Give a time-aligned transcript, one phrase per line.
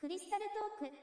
[0.00, 0.94] クリスタルトーク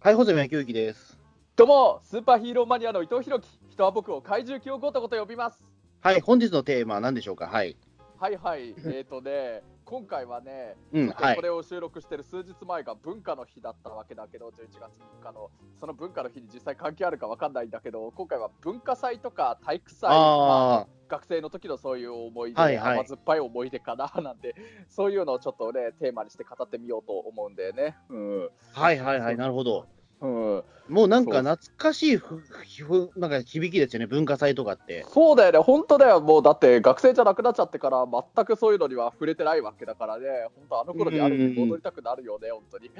[0.00, 1.18] はい、穂積野球之です。
[1.56, 5.62] どうもスーパーヒーローマニアの伊藤弘樹人は僕を怪獣記をごとごと呼びます
[6.00, 7.48] はい、本日のテーマは何でしょうか？
[7.48, 7.76] はい。
[8.22, 8.72] はいはい。
[8.86, 15.50] えっ、とね今回はね、うんこれを収録してる数日前が文化の日だったわけだけど11月3日の
[15.80, 22.98] その文化の日に実際関係あるかわかんないんだけど今回は文化祭とか体育祭まああ学生の時のそういう思い出、はいはい。
[22.98, 24.54] 甘酸っぱい思い出かな なんて
[24.88, 27.96] そういうのをちょっとねテーマにして語ってみようと思うんだよね。
[28.08, 29.84] うん、あ、はいはいはい、なるほど。
[30.22, 35.04] うん、もうなんか懐かしいふふなんか響きですよね、文化祭とかって。
[35.08, 42.90] そうだよね、本当だよ、もうだって学生じゃなくなっちゃってから、全くそういうのには触れてないわけだからね、本当、あの頃にある意味戻りたくなるよね、本当に。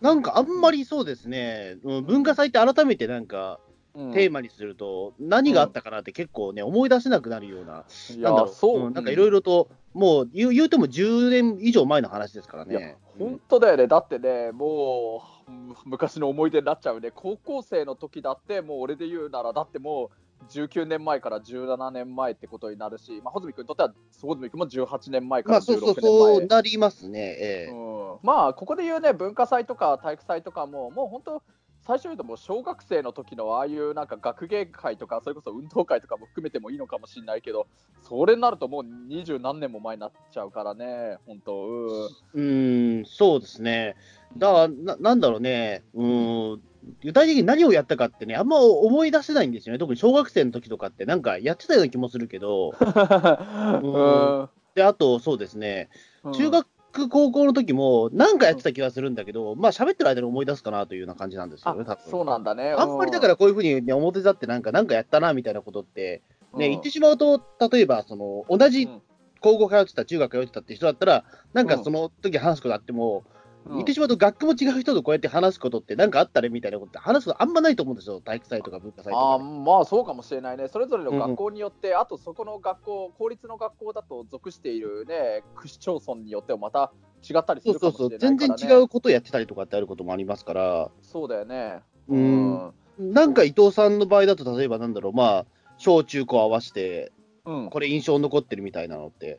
[0.00, 3.60] なんかあんまりそうですね、うん文化祭って改めてなんか
[3.94, 4.12] うん。
[4.12, 7.84] テーマにすると、何があったかなって結構ね、思い出せなくなるような、
[8.18, 12.96] なんだろう、そう、んなんかいろいろと、もう言う言うても10年以上前の話ですからね。
[13.18, 15.35] 本当だよね、だってね、もうむ
[15.84, 25.94] 昔の思い出になっちゃうね、高校生の時だって、もう俺で言うなら、だってもう19年前から17年前ってことになるし、まあ、穂積君にとっては、穂積君も18年前からまあそうそう、
[26.40, 27.20] 16なりますね。
[27.20, 27.72] ええ。
[27.72, 28.18] うん。
[28.22, 31.42] まあここで言うね文化祭とか体育祭とかももう本当
[31.86, 37.68] 最初言うともう小学生の時のああいうなんか学芸会とかそれこそ運動会とかも含めてもいいのかもしれないけど
[38.02, 41.66] それになるともう二十何年も前になっちゃうからね本当。
[41.66, 42.16] うん。
[42.34, 43.96] うーん、そうですね。
[44.36, 46.60] だからな、なんだろうね、うーん、
[47.02, 49.78] 具体的に何をやったかってね、あんま思い出せないんですよね。
[49.78, 53.98] 特に小学生の時とかって、なんかやってたような気もするけど、 う
[54.44, 54.48] ん。
[54.74, 55.88] で、あと、そうですね、
[56.32, 56.66] 中学、
[57.08, 62.10] 高校の時も、なんかやってた気がするんだけど、まあ、喋ってる間に思い出すかなというような感じなんですよね、多あ分。
[62.10, 62.70] そうなんだね。
[62.72, 66.22] あんまりだからこういうふうに、ね、表立ってなんか、なんかやったなみたいなことって、
[66.56, 66.70] ね、うん。
[66.72, 69.02] 言ってしまうと、例えば、その、同じうん。
[69.40, 73.35] 高校通ってた、中学通ってたって人だったら、なんかその時話すことあっても、うん
[73.68, 86.92] 言ってしまうと、学区も違う人とこうやって話すことって、なんかあったねみたいなことって、話すことあんまないと思うんですよ、体育祭とか文化祭とかね、まあそうかもしれないね、それぞれの学校によって、あとそこの学校、公立の学校だと属しているね、区市町村によってもまた
[87.28, 91.80] 違ったりするかもしれないね、全然違うことをやってたりとかってあることもありますから、そうだよね。
[92.08, 92.72] うん。
[92.98, 95.46] なんか伊藤さんの場合だと、例えばなんだろう、まあ、
[95.76, 97.12] 小中高合わせて、
[97.44, 97.70] うん。
[97.70, 99.38] これ印象残ってるみたいなのって。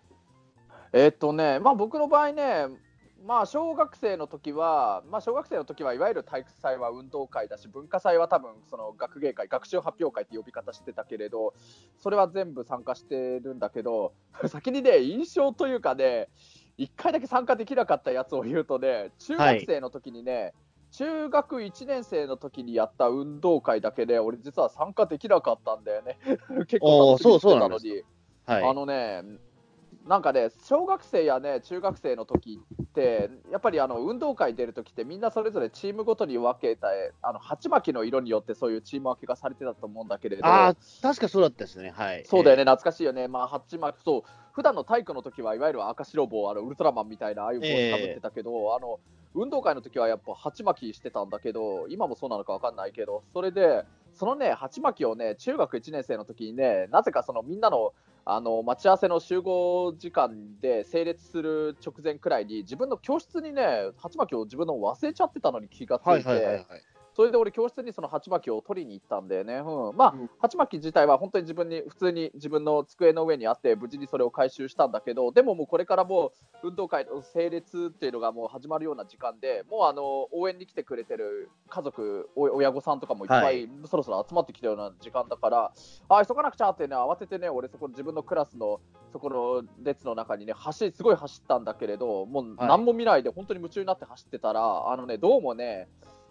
[0.93, 2.67] えーっとね、まあ僕の場合ね、
[3.25, 11.53] まあ小学生の時は、まあ小学生の時はいわゆる体育祭は運動会だし、文化祭は多分その学芸会、学習発表会って呼び方してたけれど、
[11.99, 14.13] それは全部参加してるんだけど、
[14.47, 16.29] 先にね、印象というかね、
[16.77, 20.53] 1回だけ参加できなかったやつを言うとね、中学生の時にね、
[20.91, 26.17] 中学1年生の時にやった運動会だけで、俺実は参加できなかったんだよね。
[26.67, 28.03] 結構楽しみにしてたのに。
[28.45, 28.69] はい。
[28.69, 29.23] あのね、
[30.07, 36.87] なんかね、小学生やね、中学生の時って、やっぱりあの運動会出る時って、みんなそれぞれチームごとに分けた、
[37.21, 41.91] あの鉢巻きの色によってそういうチーム分けがされてたと思うんだけれど、ああ、確かそうだったですね。
[41.91, 42.23] はい。
[42.25, 44.21] そうだよね、懐かしいよね、まあ、鉢巻き、そう、
[44.53, 48.99] 普段の体育の時はいわゆる赤白帽、あのウルトラマンみたいな、ああいう帽子かぶってたけど、あの
[49.35, 57.93] 運動会の時はやっぱ鉢巻きしてたんだけど、今もそうなのか分かんないけど、それで、そのね、鉢巻きをね、中学1年生の時にね、なぜかそのみんなの
[58.29, 66.65] あの待ち合わせの集合時間で整列する直前くらいに、自分の教室にね、鉢巻きを自分の忘れちゃってたのに気がついて、はいはいはいはい。
[67.17, 69.55] それで俺、教室にその鉢巻きを取りに行ったんだよね。
[69.55, 70.29] うん、まあ、うん。
[70.37, 85.71] 鉢巻き自体は本当に自分に、普通に自分の机の上にあって、無事にそれを回収したんだけど、でももうこれからもう運動会の整列っていうのがもう始まるような時間で、もうあの応援に来てくれてる家族、お親御さんとかもいっぱい、はそろそろ集まってきたような時間だから、
[86.09, 88.79] あ急がなくちゃってね、慌ててね、俺、そこ自分のクラスの
[89.11, 92.67] そこの列の中にね、走りすごい走ったんだけれど、もうはい。
[92.67, 95.87] 何も見ないで、本当に夢中になって走ってたら、あのね、どうもね、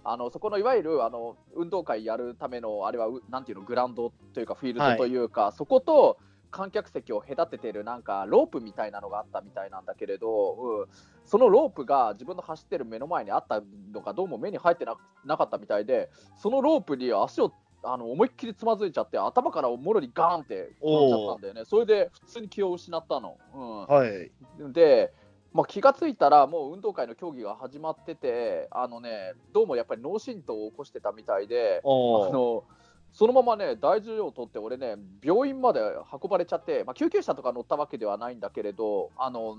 [0.08, 6.18] あのそこのいわゆるあの運動会やるためのあれはうなんていうのグラウンドというかフィールドというか、そこと
[6.52, 10.86] 観客席を隔ててるなんかロープみたいなのがあったみたいなんだけれど、うん。
[11.24, 13.60] そのロープが自分の走ってる目の前にあった
[13.92, 17.52] のがどうも目に入ってななかったみたいでそのロープに足を
[17.82, 21.64] あの思いっきりつまずいちゃって頭からもろにガーンって飛んじゃったんだよね。
[21.64, 23.38] それで普通に気を失ったの。
[23.54, 23.86] うん。
[23.86, 24.30] はい。
[24.72, 25.12] で、
[25.56, 32.64] まあ、気がついたら、もう運動会の競技が始まってて、あのね、どうもやっぱり脳震盪を起こしてたみたいで、あの
[33.12, 35.80] そのままね、大重量を取って、俺ね、病院まで
[36.12, 39.56] 運ばれちゃって、まあ、救急車とか乗ったわけではないんだけれど、あの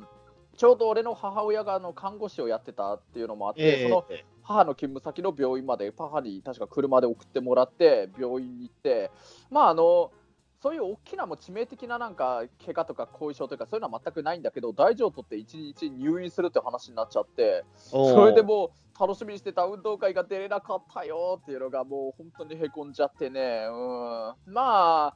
[0.56, 9.12] ちょうど俺の母親があの看護師をやってたっていうのもあって、えそのえ母の勤務先の病院まで母に確か車で送ってもらって病院に行って
[9.52, 10.12] まああの
[10.62, 25.16] そういう大きなもう致命的ななんか怪我とか後遺症とかそういうのは全くないんだけど大事を取って1日入院するって話になっちゃってそれでもう楽しみにしてた運動会が出れなかったよっていうのがもう本当にへこんじゃってね、うん、まあ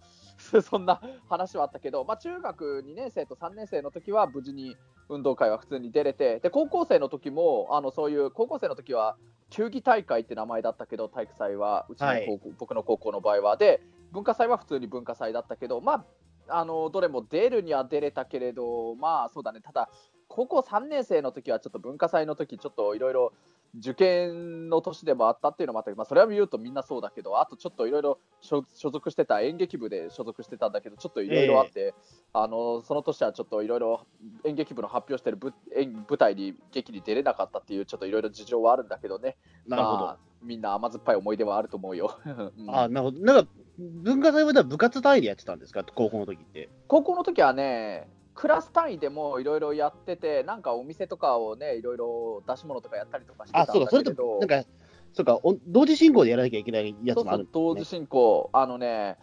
[0.61, 4.75] そんな話はあったけど、まあ、中学2年生と3年生の時は無事に
[5.09, 9.17] 運動会は普通に出れてで高校生の時もあのそういう高校生の時は
[9.49, 13.57] 球技大会って名前だったけど体育祭はうちの高校、僕の高校の場合は。
[13.57, 13.81] で
[14.11, 16.05] 文化祭は普通に文化祭だったけどま
[16.47, 19.61] ああのどれも出るには出れたけれどまあそうだね。
[19.61, 19.89] ただ
[20.27, 23.33] 高校3年生の時はちょっと文化祭の時ちょっといろいろ
[23.77, 31.93] 受験の年でもあったっていうのもあったけど、まあ、それは言うとみんなそうだけどあとちょっといろいろ所所属してた演劇部で所属してたんだけどちょっといろいろあって、
[32.33, 34.05] あのその年はちょっといろいろ
[34.43, 39.37] 演劇部の発表してる舞演舞台に劇に出れなかったっていうちょっといろいろ事情はあるんだけどね
[39.67, 39.97] なるほど。
[39.99, 43.19] まあ、みんな甘酸っぱい思い出はあると思うよ、 うんあなるほど。
[43.19, 46.69] なんか、文化祭は部活単位でやってたんですか、高校の時って。
[46.87, 54.67] 高校の時はねクラス単位でもいろいろやっててなんかお店とかをねいろいろ出し物とかやったりとかしてたあ、んだそうか、それとなんか、
[55.13, 57.43] そうか、お同時進行でやらなきゃいけないやつもある。
[57.43, 58.49] ねう同時進行。
[58.53, 59.17] あのね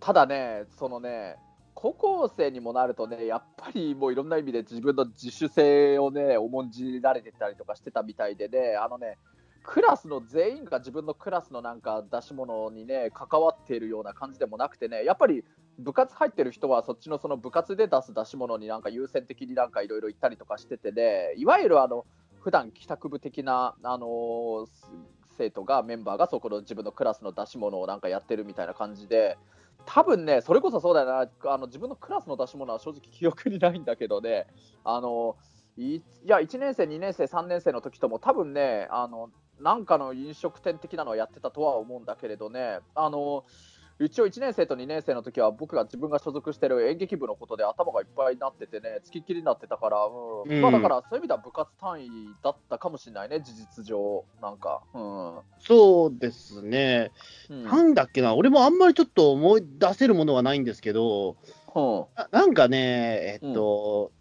[0.00, 1.36] ただねそのね
[1.74, 9.16] 高校生にもなるとねやっぱりもういろんな意味で自分の自主性をね重んじられてたりとかしてたみたいでねあのね
[9.62, 15.44] クラスの全員が自分のクラスのなんか出し物にね関わっているような感じでもなくてねやっぱり
[15.78, 22.04] 部活入ってる人はそっちのその部活で出す出し物になんか優先的になんかいろいろ行ったりとかしててねいわゆるあの
[22.40, 24.66] 普段帰宅部的なあの
[25.36, 29.38] 生徒がメンバーがそこの自分のクラスの出し物をなんかやってるみたいな感じで
[29.86, 31.52] 多分ねそれこそそうだよな。
[31.52, 34.46] あの自分のクラスの出し物は正直記憶にないんだけどね。
[34.84, 35.36] あの
[35.76, 39.30] いいや1年生2年生3年生の時とも多分ねあの
[39.60, 42.80] なんかの飲食店的なのをやってたとは思うんだけれどね。
[42.94, 43.44] あの
[44.00, 50.50] 一応1年生と2年生の時は僕が自分が所属してる演劇部のことで頭がいっぱいになっててねつきっきりになってたから、うん。
[50.50, 50.62] うん。
[50.62, 52.10] まあ、だからそういう意味では部活単位
[52.42, 54.24] だったかもしれないね事実上。
[54.40, 55.38] なんか、うん。
[55.60, 57.10] そうですね。
[57.50, 57.64] うん。
[57.64, 61.36] なんだっけな、俺もあんまりちょっと思い出せるものはないんですけど、
[61.74, 61.80] う。
[61.80, 64.12] んななんかね、えっと、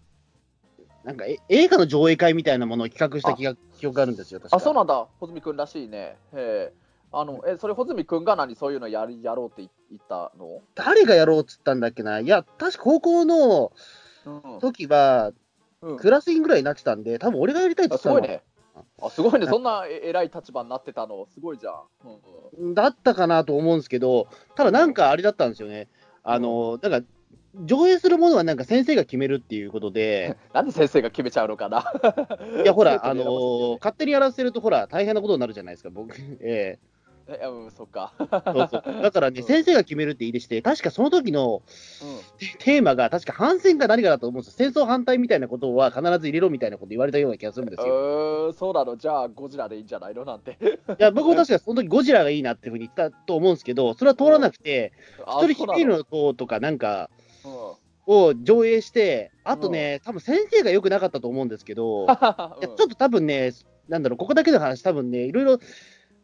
[1.04, 4.58] なんかえ映画の上映会みたいなものを企画した記憶記憶があるんですよ、確か。
[4.58, 5.08] あそうなんだ。
[5.20, 6.18] 穂積君らしいね。
[6.34, 6.87] へえ
[7.20, 13.72] あのえそれ穂積君が何そういうのやりやろうって言言ったの、誰がやろうっつったんだっけな、いや、確か高校の
[14.26, 14.60] うん。
[14.60, 15.32] 時は、
[15.82, 15.98] うん。
[15.98, 18.16] クラス委員ぐらいになってたんで、多分俺がやりたいってあ言ってたの。
[18.16, 18.44] すごいね。
[19.02, 19.48] あすごいね。
[19.48, 21.26] そんなえ偉い立場になってたの？
[21.34, 21.74] すごいじゃん、
[22.06, 22.68] うん。
[22.68, 25.90] うんだったかなと思うんですけど、ただなんかあれだったんですよね。
[26.24, 27.08] あの、なんか、
[27.56, 31.86] 上映するものはなんか先生が決めるっていうことで、 なんで先生が決めちゃうのかな？
[32.64, 36.16] いや、ほら、 あの、勝手にやらせると、ほら、大変なことになるじゃないですか、僕。
[36.42, 36.97] ええ
[37.52, 38.14] うんそっか。
[38.20, 39.02] えそうそう。
[39.02, 39.46] だからね、うん。
[39.46, 41.62] 先生が決めるって言い出して、確かその時の
[42.02, 42.38] うん。
[42.38, 44.72] テテーマが、確か反戦か何かだと思うんですよ。
[44.72, 48.50] 戦争反対みたいなことは必ず入れろみたいなこと言われたような気がするんですよ。
[48.50, 48.96] うそうなの。
[48.96, 50.58] じゃあゴジラでいいんじゃないのなんて。
[50.62, 54.94] いや、僕も確かその時ゴジラがいいなっていうふうに言ったと思うんですけど、それは通らなくて、
[55.26, 57.10] あ一人一人の塔とかなんか
[57.46, 57.52] うん。
[58.08, 63.52] を上映して、あとね、多分先生が良くなかったと思うんですけど、 いやちょっと多分ね、
[63.90, 65.60] なんだろう、ここだけの話、多分ね、いろいろ、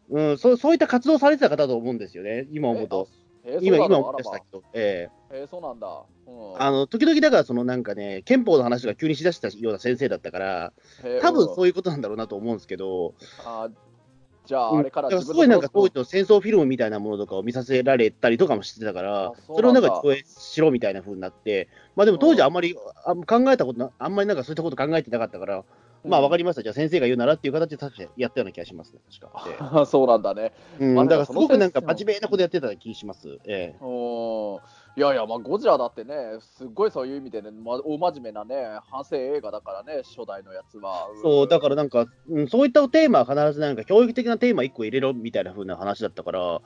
[0.09, 3.07] うん、そうそういった活動されてた方だと思うんですよね、今思うと。
[3.45, 5.35] え今、今そうなの思い出したけど、ええ。
[5.35, 10.73] えーそうなんだ、うん、あの時々だから、そのなんかね、憲法の話が急にしだしたような先生だったから、
[11.03, 13.69] えー多分うんそういうことなんだろうなと思うんですけど、あ
[14.45, 14.79] じゃあ、うん。
[14.79, 22.75] あれからすごいなんか当時の戦争フィルムみたいなものとかを見させられたりとかもしてたからあ、それをなんんか上映しろみたいな風になって、まあでも当時あんまり
[23.05, 25.63] あんま考えたことな、あんまりなんかそういったこと考えてなかったから、
[26.05, 29.85] まあわかりました、じゃあ先生が言うならっていう形で確かやったような気がしますね、確か。
[29.87, 30.53] そうなんだね。
[30.79, 33.39] うん、まあだからすごくなんか真面目なことやってた気がします。
[33.45, 33.77] ええ。
[33.81, 34.59] うん
[34.95, 41.09] いやいや、まあ、ゴジラだってね、すっごいそういう意味でね、ま、大真面目なね、反省映画だからね、初代のやつは。
[41.23, 46.61] そう、だかからなんか、うん、そういったテーマは必ずなんか教育的なテーマ1個入れろみたいな風な話だったから、ら、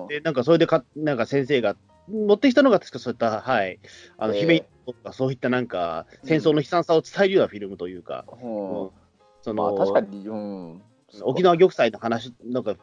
[0.00, 0.08] うん。
[0.08, 1.76] で、なんかそれでか、なんか先生が
[2.08, 3.78] 持ってきたのが、確かそういった、はい、
[4.16, 8.82] あの、ええ姫とか、そういったなんか、戦争の悲惨さを伝えるようなフィルムというか、うん。
[8.84, 8.90] うん。
[9.42, 10.82] そまあ、の、確かに、うん。
[11.22, 12.76] 沖縄玉砕の話、なんか、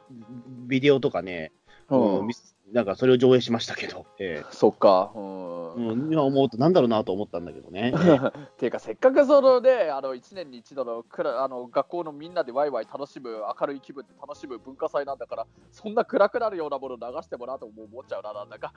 [0.67, 1.51] ビデオとかね、
[1.89, 2.19] うん。
[2.19, 2.27] うん。
[2.27, 2.35] み
[2.71, 5.11] なんかそれを上映しましたけど、えそっか。
[5.15, 5.21] うん。
[5.21, 7.93] えうん、今思うとなんだろうなと思ったんだけどね。
[7.95, 18.73] っ ていうか、せっかくそのね、あの1年に一度のクラあの学校のみんなでワイワイ楽しむ、明るい気分で楽しむ文化祭なんだから、そんな暗くなるようなもの流してもなとも思っちゃうな、なんだか。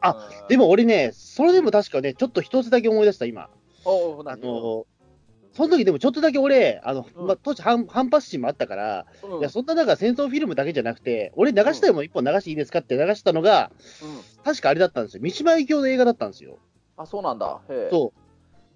[0.00, 3.48] あうんでも俺ね、それでも確かね、ちょっと一つだけ思い出した、今。
[3.84, 4.34] おう何？
[4.34, 4.86] あの、
[5.52, 13.70] その時でもちょっとだけ俺、あの、まあ、当時反反発心もあったから、うんいや、そんななんか戦争フィルムだけじゃなくて、俺流したいもん一本流していいですかって流したのが、
[14.02, 15.22] うん確かあれだったんですよ。
[15.22, 16.58] 三島由紀夫の映画だったんですよ。
[16.96, 17.60] あ、そうなんだ。
[17.68, 17.88] へえ。
[17.90, 18.20] そう。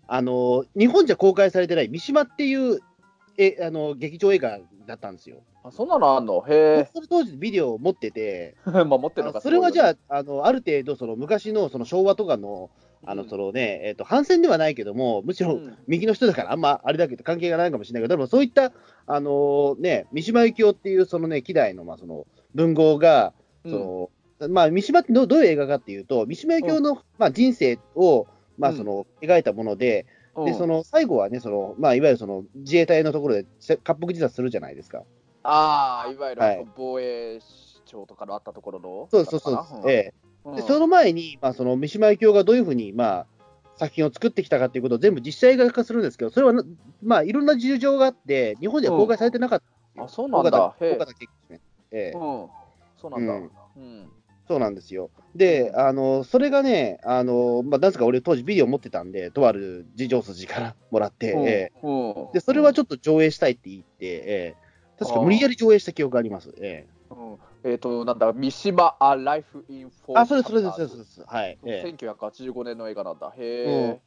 [0.07, 2.79] あの、日本じゃ公開されてない三島っていう、
[3.37, 5.43] え、あの、劇場映画だったんですよ。
[5.65, 6.45] あ、そんなのあんの？
[6.49, 8.71] へそれ当時ビデオを持ってて、え。
[8.71, 12.71] まあ、持ってるのかそれはじゃあ、あ、あの、ある程度、その昔のその昭和とかの、
[13.07, 15.77] あの、うんそのね、えっ、と、反戦ではないけども、むしろうん。
[15.87, 18.03] 右の人だからあんまあれだけど関係がないかもしれない。
[18.03, 18.73] けど、でもそういった、
[19.07, 23.33] あのね、三島由紀夫っていうそのね、希代の、まあ、その文豪が、
[23.65, 24.11] そ
[24.41, 28.27] の、まあ、三島ってどどういう映画かっていうと、三島由紀夫の、まあ、人生を、
[28.59, 30.45] まあ、その、描いたもので、うん。
[30.47, 35.05] で、その、最後はね、その、まあ、いわゆるその、自衛隊のところで、せ滑腹自殺するじゃないですか。
[35.43, 36.67] ああ、いわゆるはい。
[36.77, 37.41] 防衛
[37.85, 39.09] 庁とかのあったところの。
[39.11, 39.91] そうそうそう。
[39.91, 43.27] ええうんで、その前に、まあ、その、三島由紀夫がどういうふうに、まあ、
[43.77, 46.63] 作品を作ってきたかっていうことを全部実写映画化するんですけど、それはな、
[47.03, 49.63] まあ、いろんな事情があって、日本では公開されてなかっ
[49.95, 50.05] た。
[50.05, 50.77] あ、そうなんだ。
[50.81, 50.97] へ
[51.51, 51.61] ね。
[51.91, 52.49] ええうん。
[53.01, 53.33] そうなんだ。
[53.35, 53.37] う
[53.77, 54.13] うんん。
[54.49, 55.11] そうなんですよ。
[55.35, 62.33] で、あの、それがね、あの、まあ、なぜか俺当時ビデオ持ってたんで、とある事情筋から もらって、ええうん。
[62.33, 64.67] で、それはちょっと上映したいって言って、ええ
[64.99, 66.55] 確か無理やり上映した記憶があります。
[66.59, 66.96] ええうん
[67.67, 71.25] えっ、と、なんだ、三島アライフ・イン・フォーあ、それそれです、それですそれです。
[71.27, 71.59] はい。
[71.65, 73.35] ええ1985年の映画なんだ。
[73.37, 74.01] へえ。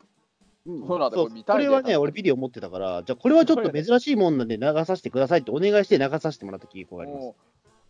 [0.65, 7.33] うんそうなんだこれ見たいねこれはね、俺ビデオ持ってたから、じゃあこれはちょっと珍しいもんなんで流させてくださいってお願いして流させてもらった記憶があります。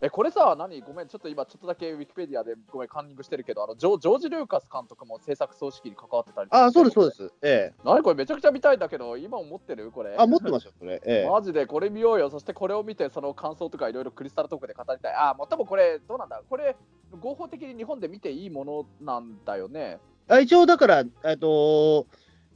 [0.02, 0.80] うんえ、これさ、何？
[0.82, 7.24] ごめん、ちょっと今、ちょっとだけウィキペディアでごめん、カンニングしてるけど、あのジョジョージ・ルーカス監督も制作総指揮に関わってたりあ、そうです、そうす。
[7.24, 7.34] です。
[7.42, 8.02] ええ何？
[8.02, 9.92] これ、めちゃくちゃ見たいんだけど、今持ってる？
[9.92, 10.16] これ。
[10.18, 11.02] あ、持ってますよ、これ。
[11.06, 15.14] ええ マジでこれ見ようよ、そしてこれを見て、その感想とかいろいろクリスタルトークで語りたい。
[15.16, 16.42] あ、もっともこれ、どうなんだ？
[16.50, 16.78] これ、
[17.20, 20.00] 合法的に日本で見ていいものなんだよね。
[20.30, 22.06] あ一応だから、えっと、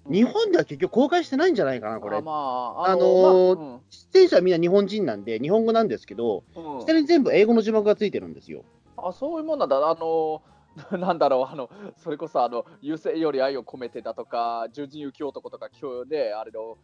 [0.09, 2.21] 日本では結局公開してないんじゃないかな、これあ。
[2.21, 2.31] ま
[2.77, 8.63] あ、あのーま出演者はみんな日本人なんで、日本語なんですけど、あうんうん下に全部英語の字幕がついてるんですよ。
[8.97, 10.41] あそういうもんなんだ、あの
[10.97, 16.77] なんだろう、あのそれこそあの優勢より愛を込めてだとか、獣人雪男とか、今日ね、あれの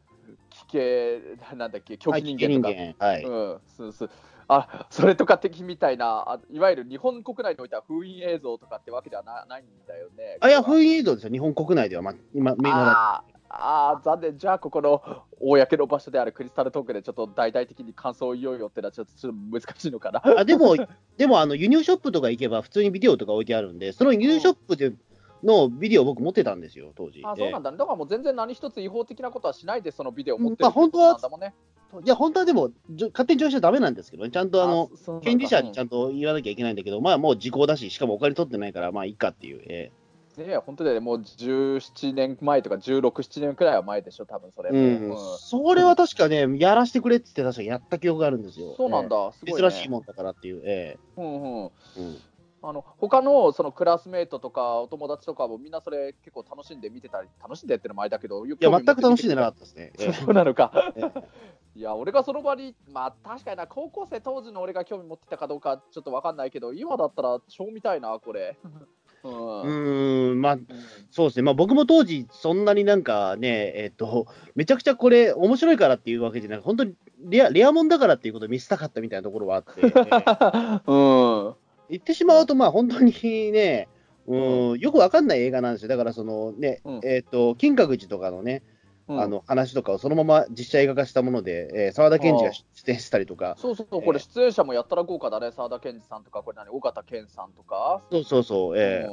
[0.50, 1.22] 奇形、
[1.58, 3.24] なんだっけ、狂気人間とか、はい人間はい。
[3.24, 4.10] うん、そうそう
[4.50, 10.38] あそれとか的みたいなあ、いわゆる日本国内においては封印映像とかってわけではなないんだよね。
[10.42, 15.02] あ、いや、封印映像ですよ、日本国内では、ま、今、今あーあー、残念、じゃあ、ここの
[15.40, 20.22] 公の場所であるクリスタルトークでちょっと大々的に感想を言おうよってのはちょっと難しいのかな。
[20.24, 20.76] あでも、
[21.18, 24.94] でもあの輸入ショップとか行けば、普通にビデオとか置いてあるんで、その輸入ショップで
[25.44, 27.22] のビデオ、僕持ってたんですよ、当時。
[27.24, 31.54] あそうなんだ、ね、だからもう全然何一つ違法的なことはしないで、そのビデオを持ってるんだもんね。
[31.56, 34.90] ええいや、本当はでも、勝手に上映しちゃダメなんですけどね、ちゃんとあの、
[35.22, 39.62] 権利者にちゃんと言わなきゃいけないんだけど、まあもう時効だし、しかもお金取ってないから、まあいいかっていう。
[39.68, 39.92] え
[40.38, 44.70] ねえ本当だよね、もう17年前とか16、7年くらいは前でしょ、多分それ。
[44.70, 45.10] うん。
[45.10, 45.18] うん。
[45.18, 48.76] それは確かね、やらせてくれって言って、確かやった記憶があるんですよ。
[48.78, 49.70] そうなんえだ、すえごい、ね。
[49.70, 50.62] 珍しいもんだからっていう。
[50.64, 51.66] えうんうん。
[51.66, 52.18] えうん
[52.62, 59.92] あの他のそのクラスメートとかお友達とかもみんなそれ結構楽しんで見てたり、楽しんでってのもあれだけど、いいや、全く楽しんでなかったですね。
[60.00, 60.72] ええそうなのか。
[60.96, 68.58] ええいや、俺がその場に、まあ確かにな、高校生当時の俺が興味持ってたかどうかちょっとわかんないけど、今だったら超見たいな、これ。
[68.64, 68.90] う ん
[69.24, 70.58] うーん、まあ、
[71.12, 80.94] そうですね、まあ、僕も当時、そんなになんかね、えっと、めちゃくちゃこれ、面白いからっていうわけじゃなく、本当にレアレアもんだからっていうことを見せたかったみたいなところはあって、 ええう
[81.52, 81.56] ん。
[81.90, 83.14] 言ってしまうと、まあ、本当に
[83.52, 83.88] ね、
[84.28, 85.88] うん、よくわかんない映画なんですよ。
[85.90, 87.00] だから、そのね、うん。
[87.04, 88.62] えっと、金閣寺とかのね、
[89.08, 89.20] うん。
[89.20, 98.04] あの話とかをそのまま実写映画化したもので、えー沢田研二が出演したりとか、そうそうそう、これ出演者もやったら豪華だね、澤田研二さんとか、これ何、尾形健さんとか。
[98.12, 99.08] そうそうそう、え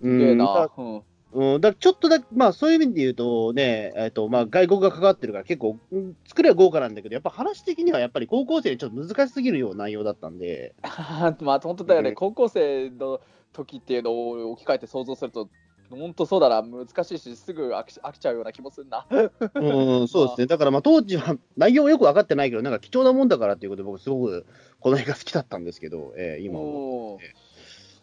[0.00, 0.16] うん。
[0.16, 0.44] ーすげえな。
[0.44, 0.70] だ。
[0.76, 1.02] うん
[1.34, 10.74] うん、だちょっとだけ、まあそういう意味で言うとね、えっとまあ、外国が関わってるから結構、うん作りは豪華なんだけど、やっぱ話的にはやっぱり高校生にちょっと難しすぎるような内容だったんで、
[11.40, 12.14] まあ本当だよね、うん。
[12.14, 13.20] 高校生の
[13.52, 15.48] 時っていうのを置き換えて想像すると、
[15.90, 19.06] 本当そうだな、難しいし、すぐ飽き飽きちゃうような気もするな。
[19.10, 24.46] うん、そうですね、だからまあ当時は内容よく分かってないけど、なんか貴重なもんだからっていうことで、僕、すごく
[24.80, 27.18] この映画好きだったんですけど、えー今も、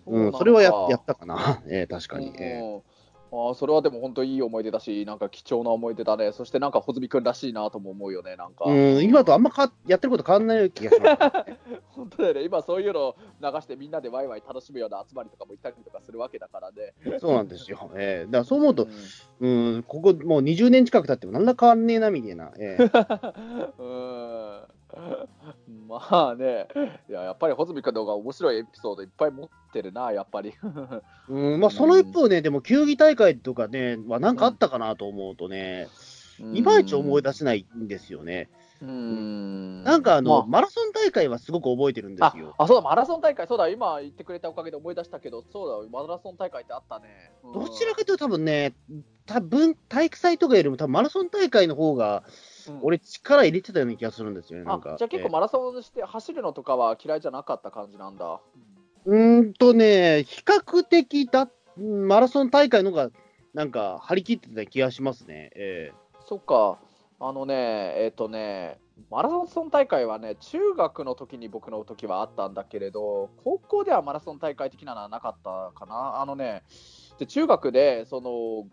[0.08, 2.34] うんうん、それはややったかな、えー確かに。
[2.40, 2.74] えー。
[2.76, 2.82] うん
[3.32, 6.32] あーそれはでも本当いい思い出だし、なんか貴重な思い出だね。
[6.32, 8.66] そしてなんか、穂積君らしいなとも思うよね、なんか。
[8.66, 11.20] うん、今とあんまかやってること変わんない気がします。
[11.96, 16.94] 本当だよね、今そういうのを流してみんなでワイワイ楽しむような集まりとかも行ったりとかするわけだからね。
[17.20, 17.92] そうなんですよ。
[17.96, 18.88] えーだからそう思うと
[19.40, 22.52] う、んうん、ここもう20年近く経っても、なんら変わんねえなみたいな。
[22.58, 23.34] えー
[23.78, 24.80] うん
[25.90, 26.68] まあね、
[27.10, 30.54] いややっぱり穂積君の方が面白いエピソードいっぱい持ってるな、やっぱり。
[31.28, 35.88] うんまあ、その一方ね、でも球技大会とかね、はなんかあったかなと思うとね、
[36.54, 38.50] いまいち思い出せないんですよね。
[38.82, 42.56] うんなんかあの、まあマラソン大会はすごく覚えてるんですよ。
[42.58, 47.32] あそうだ、マラソン大会、そうだ、今言ってくれたおかげで思い出したけど、そうだ、マラソン大会ってあったね。
[47.44, 48.74] うんどちらかというと多分ね、
[49.26, 52.24] 多分体育祭とかよりも多分マラソン大会の方が、
[52.70, 54.94] うん俺力入れてたような気がするんですよね、なんか。
[54.94, 58.40] あじゃあ結構マラソンして走るのとかは嫌いじゃなかった感じなんだ。
[59.06, 63.10] うーんとね、比較的だ、うんマラソン大会の方が、
[63.54, 65.52] なんか張り切ってた気がしますね。
[65.56, 65.92] え
[66.26, 66.78] そっか、
[67.20, 76.22] あのね、えっ、とね、マラソン大会はね、中学の時に僕の時はあったんだけれど、高校ではマラソン大会的なのはなかったかな。
[76.22, 76.64] あのね、
[77.18, 78.68] で中学で、その、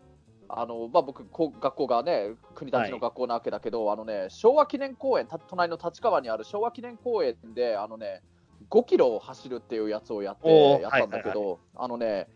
[0.49, 8.21] あのまあ、僕、こう学校がね、国立の学校なわけだけど、あのね、昭和記念公園、た隣の立川にある昭和記念公園で、あのね、
[8.69, 12.27] 5キロを走るっていうやつをやってやったんだけど、はいあのね、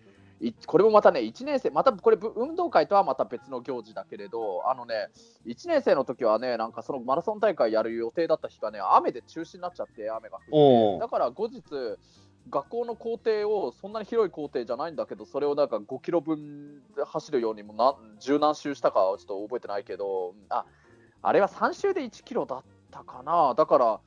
[0.42, 5.10] いこれもまたね、1年生、またこれ、ぶ運動会とはまた別の行事だけれど、あのね、
[5.46, 11.62] 1年生の時はね、なんかそのマラソン大会やる予定だった日がね、雨で中止になっちゃって、雨が降って、だから後日、
[12.50, 20.66] 学校の校庭を、そんなに広い校庭じゃないんだけど、それをなんか5キロ分走るようにもな、十何周したかはちょっと覚えてないけど、あ
[21.22, 24.00] あれは3周で1キロだったかな、だから、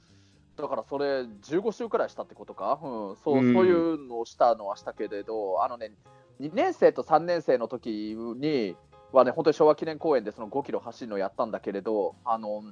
[0.57, 3.55] だからそれ15周くらいしたってことか、うん、そううん。
[3.55, 5.93] そういうのをしたのはしたけれど、あのね、
[6.41, 8.77] 2年生と3年生の時に
[9.13, 12.63] はね、本当に昭和記念公園でその5キロ走るのをやったんだけれど、あの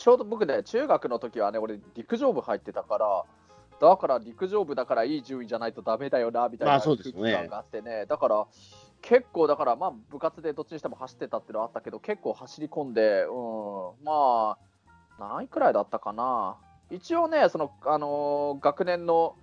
[0.00, 3.24] ちょうど僕ね、中学の時はね、俺、陸上部入ってたから、
[3.80, 7.32] だから陸上部だからいい順位じゃないとダメだよなみたいな空気ですね。
[7.32, 8.46] 感があってね、だから
[9.00, 14.58] 結構、だからまあ部活でどっちにしても走ってたっていうのはあったけど、結構走り込んで、うん、まあ、
[15.18, 16.56] 何位くらいだったかな、
[16.90, 19.34] 一応ね、そのあのー学年の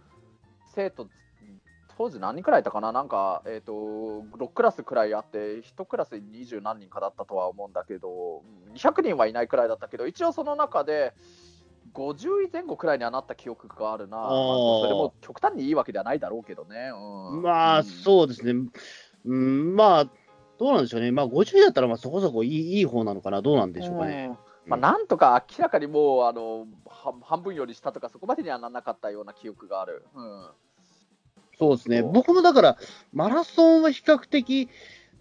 [0.75, 1.08] 生徒、
[1.98, 3.72] 当時何人くらいいたかな、なんか、えー、と
[4.38, 11.15] 6クラスくらいあって、1クラスに20何人かだったとは思うんだけど、うん200人はいないくらいだったけど、一応その中で、
[11.98, 16.92] 50位前後くらいにはなった記憶があるな、まあーそれも極端にいいわけではないだろうけどね。
[16.94, 18.70] うん、まあ、うんそうですね。
[19.25, 20.06] うん、まあ、
[20.60, 21.12] どうなんでしょうね。
[21.12, 23.42] まあ、50だったらまあそこそこいいいい方なのかな。
[23.42, 24.30] どうなんでしょうかね。
[24.30, 24.38] うん
[24.70, 30.06] まあ、なんとか明らかにもうあのは半分より下とか、そこまでにはならなかったような記憶がある。
[30.13, 30.50] うん
[31.60, 32.03] そうですね。
[32.03, 32.77] 僕もだから、
[33.14, 34.70] マラソンは比較的、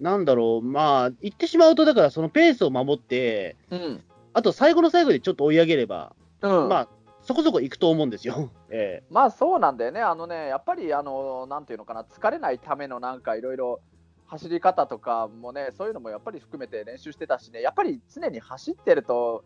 [0.01, 4.03] なんだろう、まあ、言ってしまうと、だからそのペースを守って、うん
[4.35, 6.15] あと最後の最後でちょっと追い上げれば、
[6.47, 6.69] うん。
[6.69, 6.89] まあ、
[7.23, 8.51] そこそこ行くと思うんですよ。
[8.71, 13.81] えまあそうなんだよね、あのねやっぱりあのなんていうのかな、疲れないためのなんかいろいろ
[14.27, 19.45] 走り方とかもね、そういうのもやっぱり含めて練習してたしね、やっぱり常に走ってると、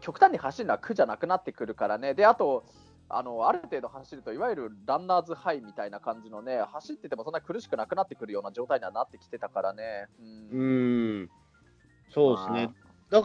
[0.00, 2.64] 極端に走るのは苦じゃなくなってくるからね、であと、
[3.08, 9.82] あのある程度走ると、いわゆるランナーズハイみたいな感じのね、走っててもそんな苦しくなくなってくるような状態にはなってきてたからね。
[9.82, 10.22] え
[10.52, 11.30] うーん、
[12.10, 12.70] そうですね。
[13.10, 13.22] だ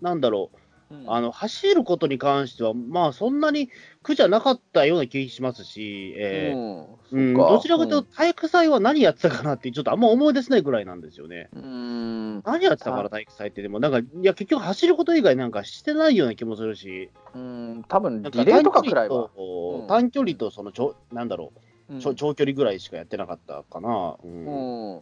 [0.00, 0.63] なんだろう。
[0.90, 1.04] うん。
[1.12, 3.70] あの走ることに関しては、まあ、そんなに
[4.02, 7.34] 苦じゃなかったような気しますし、えーうん。
[7.34, 11.48] どちらかというと、体育祭は何やってたかなって、ちょっとあんま思い出せないぐらいなんですよね。
[11.54, 12.42] うん。
[12.42, 13.62] 何やってたかあな、体育祭って。
[13.62, 19.30] でも、なんか、いや、結局走ること以外なんかしてないような気もするし、うん、多分リレーとかくらいは。
[19.36, 19.86] うん。
[19.86, 21.52] 短距離とそのちょ、なんだろ
[21.88, 24.16] う、長距離ぐらいしかやってなかったかな。
[24.24, 24.94] うん。
[24.94, 25.00] うん、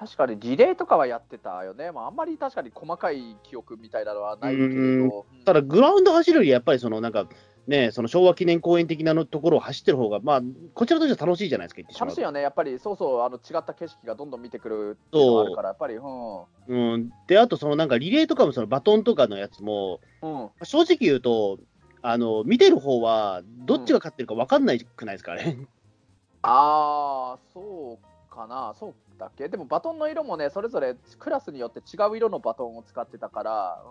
[0.00, 7.26] 確かにリレーとかはやってたよね、まあ、あんまり確かに細かい記憶みたいなのはないけれど、ただ、グラウンド走るより、やっぱりその、なんか、
[7.66, 10.40] ね、その昭和記念公園的なのところを走ってる方が、まあ、
[10.72, 16.44] こちらとしては楽しいじゃないですか、楽しいよね、やっぱりそうそうあの違った景色がどんどん見てくるっていうのがあるから、やっぱり、うん。
[16.66, 21.58] うん、で、あと、そのなんかリレーとかも、そのバトンとかのやつも、うん、正直言うと、
[22.00, 25.58] あの見てる方は、どっちが勝ってるか分かんないくないですかね。
[26.40, 33.82] ああ、そうかな、そうだっけ、でもバトンの色もね、それぞれクラスによって違う色のバトンを使ってたから、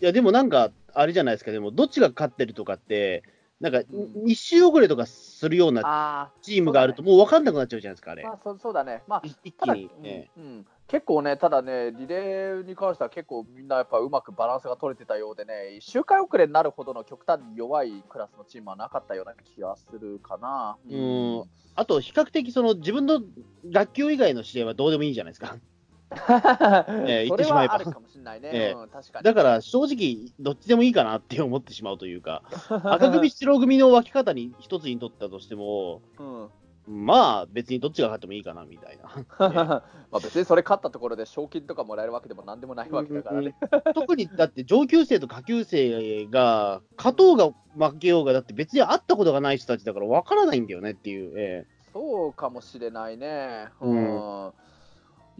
[0.00, 3.22] いや、でもなんか、あれじゃないですか、でも、どっちが勝ってるとかって、
[3.60, 4.24] なんか、うん。
[4.24, 8.22] 2周遅れとかするよううん、なあチームがあると、もう分かんなくなっちゃうじゃないですか、ああ、れ。
[8.24, 20.78] まあそそうだね、まあ、一気に、ねうんうん結構ね、ただね、リレーに関しては結構みんなやっぱうまくバランスが取れてたようでね、周回遅れになるほどの極端に弱いクラスのチームはなかったような気がするかな。
[20.90, 21.44] うん
[21.76, 23.20] あと、比較的、その自分の
[23.70, 25.56] 学級以外の試合はどうでもいいじゃないですか。
[27.06, 28.50] ええ言ってしまえばはあるかもしれないね。
[28.52, 29.24] ええうん、確かに。
[29.24, 32.42] だから、正直、どっちでもいいかなって思ってしまうというか、
[32.82, 36.50] 赤組、白組の分け方に一つにとったとしても、うん
[36.90, 39.24] まあ、別にどっちが勝ってもいいかなみたいな。
[39.38, 43.54] まあ別にそれ勝ったところで賞金とかもらえるわけでもなんでもないわけだからね。
[43.94, 53.68] 特にだって上級生と下級生が勝とうが負けようがだって別に会ったことがない人たちだから分からないんだよねっていう、えそうかもしれないね。
[53.80, 54.04] ううん
[54.48, 54.52] ん。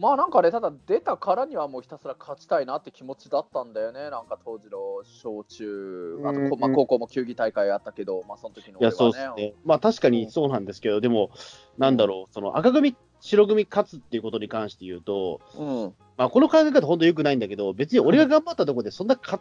[0.01, 11.29] まあなんかね、ただ出たからにはもうひたすら勝ちたいなって気持ちだったんだよね、なんか当時の小中、あと、まあ、高校も球技大会あったけど、まあその時のね、いやそうですね、まあ確かにそうなんですけど、うん、でも、
[11.77, 19.39] なんだろう、その赤組、白組勝つっていうことに関して言うと、うん、まあこの考え方、本当よくないんだけど、別に俺が頑張ったところでそんなか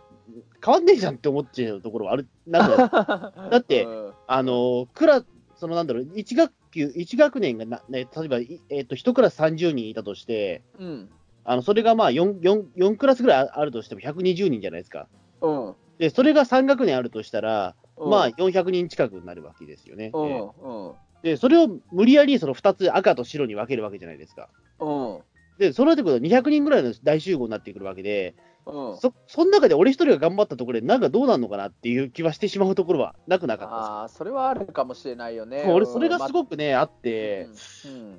[0.62, 5.24] 変わんねえじゃんって思っちゃうところはある、なんだ だって、うん、あの、クラ、
[5.56, 11.10] そのなんだろう、1学級、1学年がな、ね、例えば、えーと、1クラス30人いたとして、うん、
[11.44, 15.08] あのそれがまあ 4, 4, 4クラスぐらいあるとしても120人じゃないですか。
[15.40, 20.10] うん、で、それが3学年あるとしたら、うん、まあ400人近くになるわけですよね。
[20.14, 24.48] うん、うん、で、それを無理やりその2つ赤と白に分けるわけじゃないですか。
[24.80, 25.18] うん、
[25.58, 28.34] で、それで200人ぐらいの大集合になってくるわけで、
[28.70, 35.64] うん、そその中で俺一人が頑張ったところで、なんかどうなるのかなっていう気はしてしまうところはなくなかったああ、それはあるかもしれないよね。
[35.68, 37.48] 俺、それがすごくね、あって、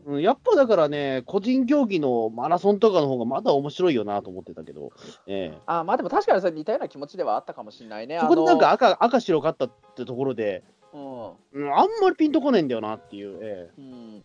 [0.06, 4.92] うん、うん、やっぱだからね、個人競技のマラソンとかの方がまだ面白いよなと思ってたけど、
[5.28, 8.20] えー、あまあでも確かにそれ似たような気持ちではあったかもしれないね。
[8.20, 13.40] そこでなんか赤赤白勝ったってところで、うん、あんまりピンとこないんだよなっていう。
[13.42, 14.24] えー、うん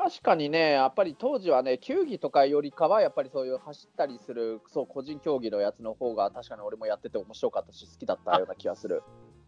[0.00, 9.02] 確かにね、やっぱり当時はね、球技とかよりかは、やっぱりそういう走ったりする、そう、個人競技のやつの方が、確かに俺もやってて面白かったし、好きだったような気がする。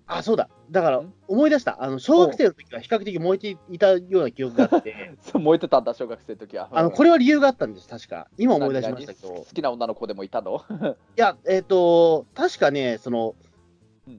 [0.08, 0.48] あ、そうだ。
[0.72, 1.80] だから、思い出した。
[1.80, 5.14] あの、小学生の時は比較的燃えていたような記憶があって。
[5.22, 6.68] そう燃えてたんだ、小学生の時は。
[6.72, 8.26] あの、これは理由があったんです、確か。
[8.36, 9.28] 今思い出しましたけど。
[9.28, 10.64] 好きな女の子でもいたの？
[11.16, 13.36] いや、えっ、ー、と、確かね、その、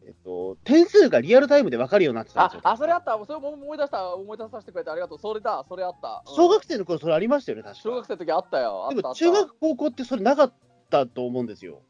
[0.05, 2.61] えっと、点数がリアルタイムで分かるようになってたんですよ。
[2.63, 6.23] あ、それあった、それも思い出した、思い出させてくれてありがとう、それだ、それあった。
[6.25, 8.87] うん、小学生の頃、それありましたよね、確か小学生の時あったよ。
[8.93, 10.53] でも、中学、高校ってそれなかっ
[10.89, 11.81] たと思うんですよ。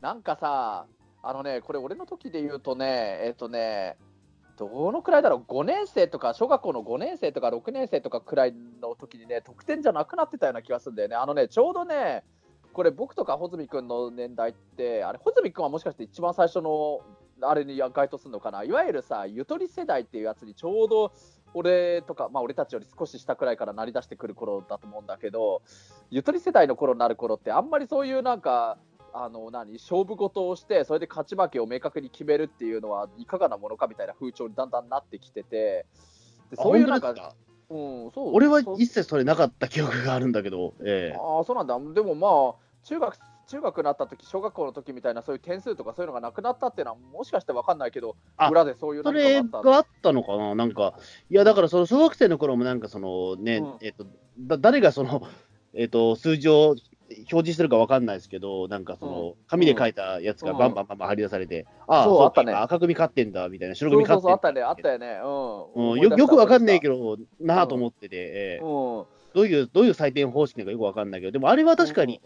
[0.00, 0.86] なんかさ、
[1.22, 3.96] あのね、これ、俺の時で言うとね、えっとね、
[4.56, 11.16] どのくらいだろう、5年生とか、小学校の5年生とか6年生とかくらいの時にね、得点じゃなくなってたような気がするんだよね。
[11.16, 12.24] あのね、ちょうどね、
[12.72, 17.00] これ僕とか穂積君の年代って、あれ、穂積君はもしかして一番最初の
[17.42, 21.12] あれに該当するのかな、いわゆるさ、ゆとり世代っていうやつにちょうど
[21.54, 25.62] 俺とか、まあ、俺たちより少し下くらいから成り出してくる頃だと思うんだけど、
[26.10, 28.78] ゆとり世代の頃になる頃って、あんまりそういうなんか、
[29.12, 29.72] あの何？
[29.72, 35.86] 勝負事をして、それで勝ち負けを明確に決めるっていうのは、いかがなものかみたいな風潮にだんだんなってきてて、
[36.50, 37.34] でそういうなんか、
[37.68, 38.30] うん、そう。
[38.32, 43.16] 俺は一切それなかった記憶があるんだけど、ええ、ああ、そうなんだ、でもまあ、中学
[43.50, 48.16] 中学になった時小学校の時みたいなそういう点数とかそういうのがなくなったっていうのはもしかして分かんないけど
[48.50, 50.22] 裏でそういうそれがあったの？
[50.22, 50.54] かな？
[50.54, 50.94] なんか
[51.28, 54.06] いやだからその小学生の頃もなんかそのね、うん、えっ、と
[54.38, 55.22] だ誰がその
[55.74, 56.76] えっ、と数字を
[57.10, 62.52] 表示してるか分かんないですけど、なんかその、紙で書いたやつがバンバンバンバン貼り出されて、うん、ああ、そうあったね。
[62.52, 64.38] 赤組勝ってんだ、みたいな、白組勝ってんだ。
[64.38, 65.20] そうそうそう、あったね、あったよね。
[65.74, 66.00] うん。
[66.00, 72.20] よよく分かんないけど、なあと思ってて、えー、うん、どういう、どういう採点方式なのかよく分かんないけど、でもあれは確かに、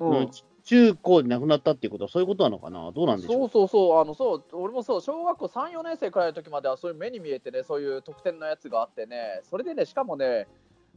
[0.00, 0.30] うん、
[0.64, 3.32] 中高で亡くなったっていうことは、そういうことなのかな、どうなんでしょう？
[3.34, 10.48] そうそうそう、あのそう俺もそう、小学校3、4年生くらいの時までは、そういう目に見えてね、そういう得点のやつがあってね、それでね、しかもね、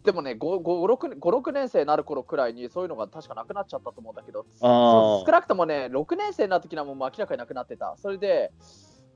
[0.03, 7.95] でもね、5、6, 5 6年生になる頃くらいに、そういうのが確かなくなっちゃったと思うんだけど、少なくともね、6年生になった時にはもう明らかになくなってた。
[7.97, 8.51] それで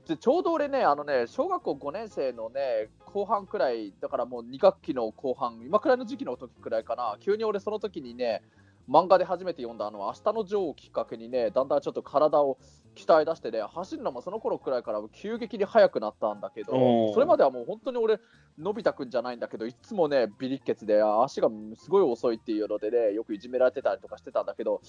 [0.06, 8.42] でちょうど俺ね、あのね、小学校5年生のね、後半くらい、だからもう2学期の後半、今くらいの時期の時くらいかな、急に俺その時にね、
[8.88, 12.58] 漫画で初めて読んだあの明日のジョーをきっかけにね、だんだんちょっと体を
[12.94, 18.18] 鍛え出してね、走るのもその頃くらいから急激に速くなったんだけど、それまではもう本当に俺、
[18.58, 24.82] のび太くんじゃないんだけど、いつもね、ビリッケツで足がすごい遅いっていうのでね、よくいじめられてたりとかしてたんだけど、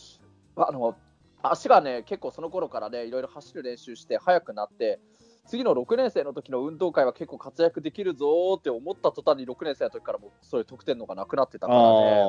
[0.55, 0.95] あの
[1.41, 4.99] 足がね、結構その頃からね、いろいろ走る練習して速くなって、
[5.45, 12.23] 次の6年生の時の運動会は結構活躍できるぞって思った途端に6年生の時からもそういう得点のがなくなってたからね。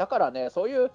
[0.00, 0.90] だからね、そういう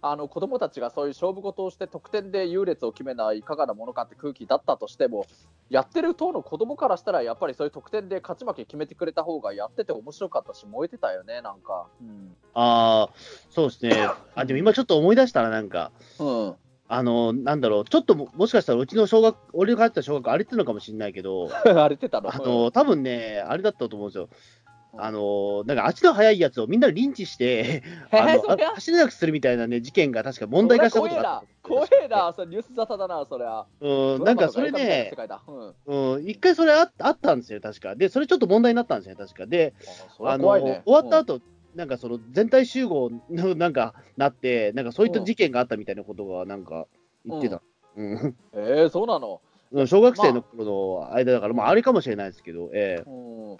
[0.00, 5.26] あの子供たちがそういう勝負事をして得点で優劣を決めないいかがなものかって空気だったとしても、
[5.68, 11.88] やってる党の子供からしたら、やっぱりそういう得点で勝ち負け決めてくれた方がやってて面白かったし、燃えてたよね、なんか。
[12.00, 13.14] うん、ああ、
[13.50, 14.08] そうですね。
[14.34, 16.54] あ、でも今ちょっと思い出したら、なんか、うん、
[16.90, 22.34] あの、なんだろう、ちょっとももしかしたらうちの小学、俺が帰った小学校荒れてたのかもしれないけど、 荒れてたの？
[22.34, 24.30] あの、多分ね、あれだったと思うんですよ。
[24.96, 31.68] あのなんか足の速いやつをみんなでリンチして、あの走れなくするみたいな、ね、事件が確か問題化したことがあった。
[31.68, 33.06] 怖えな、それニュース沙汰だ？
[33.06, 33.66] な、それは。
[33.80, 35.12] うん、なんかそれね、
[35.86, 37.94] うん、一回それああったんですよ、確か。
[37.94, 39.46] で、それちょっと問題になったんですよ、確か。
[39.46, 39.74] で、
[40.20, 41.40] あの、終わった後、
[41.74, 46.86] なんかその全体集合のなんかなって、なんかそういった事件があったみたいなことがなんか
[47.26, 47.60] 言ってた。
[47.96, 48.36] うん。
[48.54, 49.40] えー、そうなの？
[49.86, 53.02] 小学生の頃の間だから、まあ、あれかもしれないですけど、ええ。
[53.06, 53.58] ー、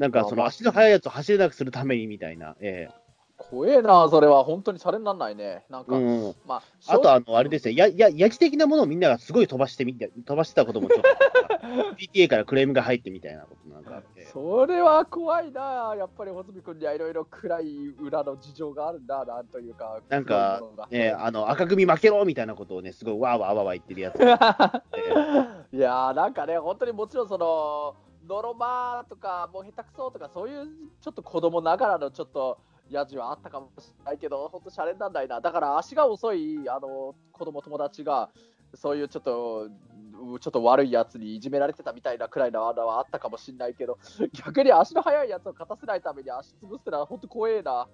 [0.00, 3.00] なんかその足の速いやつを走れなくするためにみたいな、ええ
[3.40, 4.44] 怖えな、それは。
[4.44, 5.64] 本当にシャレにならないね。
[5.70, 11.08] なんか、うん、まあ、あと、あの、あれですね、や、や、やじ的なものをみんながすごい飛ばしてみて、飛ばしてたこともちょっと、
[11.96, 14.26] PTA からクレームが入ってみたいなことなんかあって。
[14.26, 20.00] それは怖いな、やっぱり穂積君にはいろいろ暗い裏の事情があるんだ、なんというか。
[20.10, 20.60] なんか、
[20.90, 24.16] ね、あの、赤組負けろみたいなことをね、すごいわーわーわーわー言ってるやつ。
[25.74, 27.96] いやー、なんかね、本当にもちろんその、
[28.28, 30.66] ノロマとか、もう下手くそとか、そういう
[31.00, 32.58] ちょっと子供ながらのちょっと、
[32.90, 38.30] やじはあったかもしれないけど、本当、シャレになんないな、だから足が遅いあの子供友達が、
[38.74, 39.68] そういうちょっと、
[40.40, 43.98] ちょっと悪いやつにいじめられてたみたいなくらいの穴はあったかもしれないけど、
[44.32, 47.88] 逆に足の速いやつを勝たせないために足潰すってのは本当怖えな。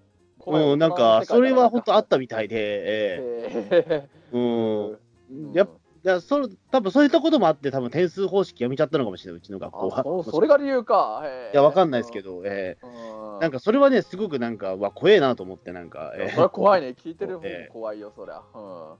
[0.46, 4.36] うん、なんか、それは本当あったみたいで、ええ。
[4.36, 4.98] ー、
[5.30, 5.52] うん。
[5.52, 5.68] やっ
[6.06, 10.02] ぱ、それ、多分そういったこともあって、多分点数方式やめちゃったのかもしれない、うちの学校は。
[10.02, 11.22] そそれが理由か。
[11.52, 16.12] いや、わかんないですけど、ええー、なんかそれはね、すごくなんか、わ、怖えなと思って、なんか。
[16.16, 18.42] えー、それは怖いね、聞いてる方も怖いよ、そりゃ。
[18.54, 18.92] うん。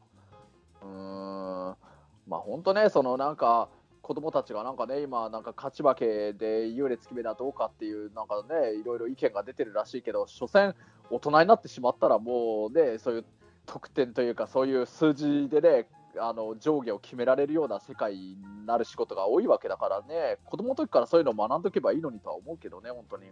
[0.82, 1.76] うん。
[2.26, 3.68] まあ本当ね、そのなんか、
[4.02, 10.76] 子供たちがなんかね、今、なんか勝ち負けで優劣決めだどうかっていう、なんかね、いろいろ意見が出てるらしいけど、所詮、
[11.10, 13.24] 大人になってしまったら、もうね、そういう
[13.66, 15.88] 得点というか、そういう数字でね、
[16.20, 23.26] あの上下を決められるような世界になる仕事が多いわけだからね、子供の時からそういうのを学んどけばいいのにとは思うけどね、本当に。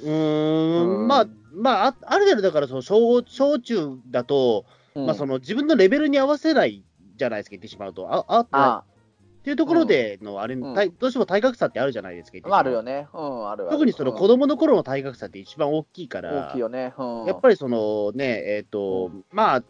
[0.00, 1.08] うん、うん。
[1.08, 6.84] まあ、まあ、ある程度、だからその小、小中だと、うん、まあ、その自分のレベルに合わせない
[7.16, 8.12] じゃないですか、言ってしまうと。
[8.12, 8.84] あああ
[9.40, 13.08] っていうところでの、あれ、うん、どうしても体格差ってあるじゃないですか、あるよね。
[13.14, 16.92] うん、ある特にその子供の頃の体格差って一番大きいから、大きいよね。
[16.98, 19.62] うん、やっぱりそのね、えっ、ー、と、まあ、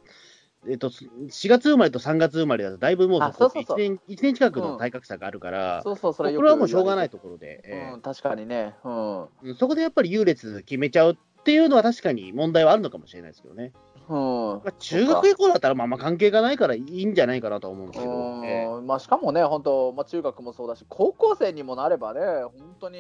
[0.67, 7.63] えっ、ー、と、4月生まれと3月生まれだと、だいぶもうそ1年、1年近くの体格差があるから、そうそう、それこれはもうしょうがないところで。
[7.65, 9.55] えー、うん、確かにね、うん。
[9.57, 13.73] そこでやっぱり優劣決めちゃうっていうのは確かに問題はあるのかもしれないですけどね。
[14.11, 14.17] うん。
[14.17, 18.13] まあ、中学以降だったらまあまあ関係がないからいいんじゃないかなと思うんですけど、
[18.45, 22.99] えー、まあ、しかもね、本当、まあ、中学もそうだし、高校生にもなればね、本当に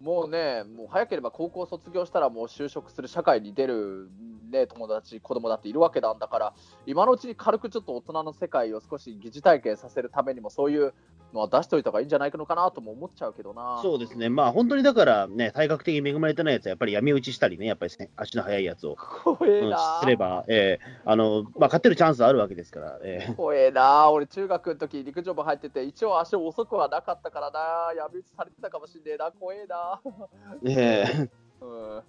[0.00, 4.08] もうね、もう早ければ高校卒業したらもう就職する社会に出る、
[4.50, 6.54] ね、友達、子供だっているわけなんだから、
[6.86, 10.94] 今のうちに軽くちょっと大人の世界を少し疑似体験させるためにも、そういう
[11.34, 13.78] のは出しておいた方がいいんじゃないのかなとも思っちゃうけどな。
[13.82, 22.98] そうですね、まあ本当にだからね、体格的に恵まれてないやつは、やっぱり闇打ちしたりね、やっぱり、ね、足の速いやつを、怖えな、うん、すれば、えーあのまあ、勝てるチャンスあるわけですから。
[23.02, 29.89] えー、怖えな、俺、中学の時陸上部入ってて、一応足遅くはなかったからな、闇打ちされてたかもしんねえな、怖えな。
[30.64, 31.28] ええ。
[31.60, 32.02] ー、うん。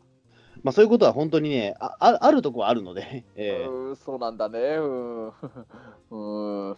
[0.63, 5.27] まあ、そういうことは本当にね、ああるとこはあるので、 えー、うんそうなんだね、うん、
[6.11, 6.77] うん、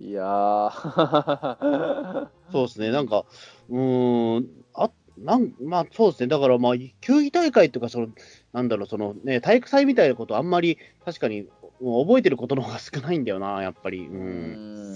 [0.00, 0.72] いや
[2.50, 3.24] そうですね、なんか、
[3.68, 8.08] うん、あなんまあそうですね、だからまあ、球技大会とかその、
[8.52, 11.46] なんだろう、そのね、体育祭みたいなこと、あんまり確かに
[11.80, 14.06] 覚えてることの方が少ないんだよな、やっぱり。
[14.06, 14.24] うん、う
[14.92, 14.94] ん。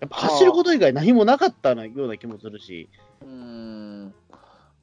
[0.00, 2.88] やっぱ走ること以外何もなかったような気もするし。
[3.22, 3.24] う
[4.08, 4.14] ん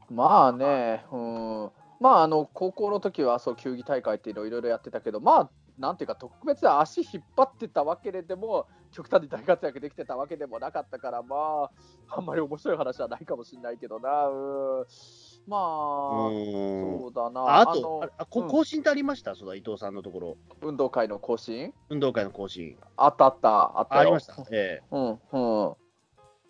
[0.09, 11.69] まあね、うん、まああの高校の時はそう球技大会っていうのをいろいろやってたけど、まあなんていうか特別足引っ張ってたわけでも極端に大活躍できてたわけでもなかったからまあ
[12.17, 14.85] あんまり面白い話はないかもしれないけどなうん。
[15.47, 15.61] まあ
[16.29, 20.37] そうだなあとあこ、更新ってありました、その伊藤さんのところ。
[20.61, 21.73] 運動会の更新？
[21.89, 22.77] 運動会の更新。
[22.95, 24.35] あったあったあったありました。
[24.51, 24.83] ええ。
[24.91, 25.75] うんうん。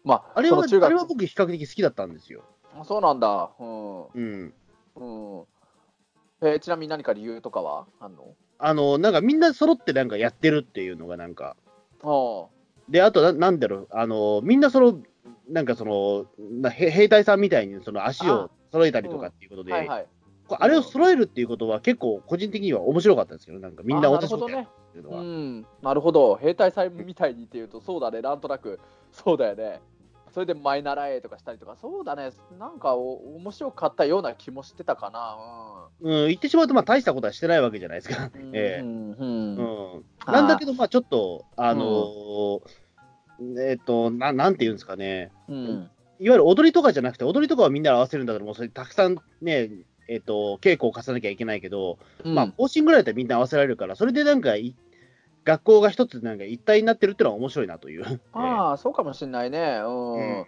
[0.04, 2.44] まああれはあれは僕比較的好きだったんですよ
[2.84, 3.52] そうなんだ。
[3.60, 4.54] うん、うん。
[4.96, 5.06] う
[5.42, 5.46] ん。
[6.42, 7.86] えー、ちなみに何か理由とかは？
[8.00, 8.36] あんの？
[8.58, 11.56] あの、なんかみんな揃ってなんかやってるっていうのがなんか。
[12.04, 12.46] あ
[12.90, 15.00] で、あとな、なんだろう、あの、みんなその、
[15.50, 16.26] なんかその、
[16.62, 19.88] な兵隊さんみたいにその足を揃えたりとかっていうことで、あ,、うん。
[19.88, 20.08] はいはい、
[20.50, 25.22] あれを揃えるっていうことは結構個人的には面白かったんですけど、なんかみんな落としねっていうのは。
[25.22, 26.36] うん、なるほど。
[26.36, 28.80] 兵隊さんみたいにっていうと、そうだね、なんとなく、
[29.12, 29.82] そうだよね。
[30.36, 35.38] それで前習えとかしたりとか、そうだね、なんかお面白かったような気もしてたかな。
[36.02, 38.30] うん、うん、言ってしまうと、まあ、大したことはしてないわけじゃないですか。
[38.52, 38.82] ええ。
[38.82, 40.06] うんうん。
[40.28, 42.62] なんだけど、まあ、ちょっと、あのー
[43.40, 45.58] うん、えっ、ー、とな、なんていうんですかね、うん、
[46.20, 49.70] いわゆる踊りとかじゃなくて、踊りとかはみんな合わせるんだから、もうそれたくさんね、
[50.10, 54.58] えっ、ー、と、稽古を重ねなきゃいけないけど、まあ、更新ぐらいだったらみんな合わせられるから、それでなんか
[55.46, 58.20] 学校が一つなんか一体になってるっていうのは面白いなという。
[58.34, 59.80] ああ、そうかもしれないね。
[59.84, 60.40] うん。
[60.40, 60.46] うん、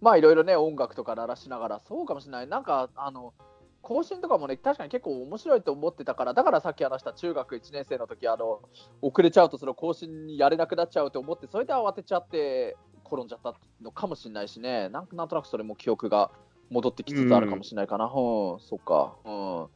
[0.00, 2.48] まあいろいろね、音楽とか鳴らしながら、そうかもしれない。
[2.48, 3.34] なんか、あの、
[3.82, 8.60] 更新とかもね、確かに結構面白いと思ってたから、だからさっき話した中学1年生の時あの
[9.02, 16.30] 遅れちゃうと、その更新にやれなくなっちゃうと思って、それで慌てちゃって転んじゃったのかもしれないしね、なんなんとなくそれも記憶が
[16.70, 18.06] 戻ってきつつあるかもしれないかな。
[18.06, 19.14] うん、うん、そっか。
[19.24, 19.68] うん。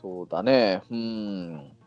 [0.00, 0.82] そうだね。
[0.90, 1.79] うん。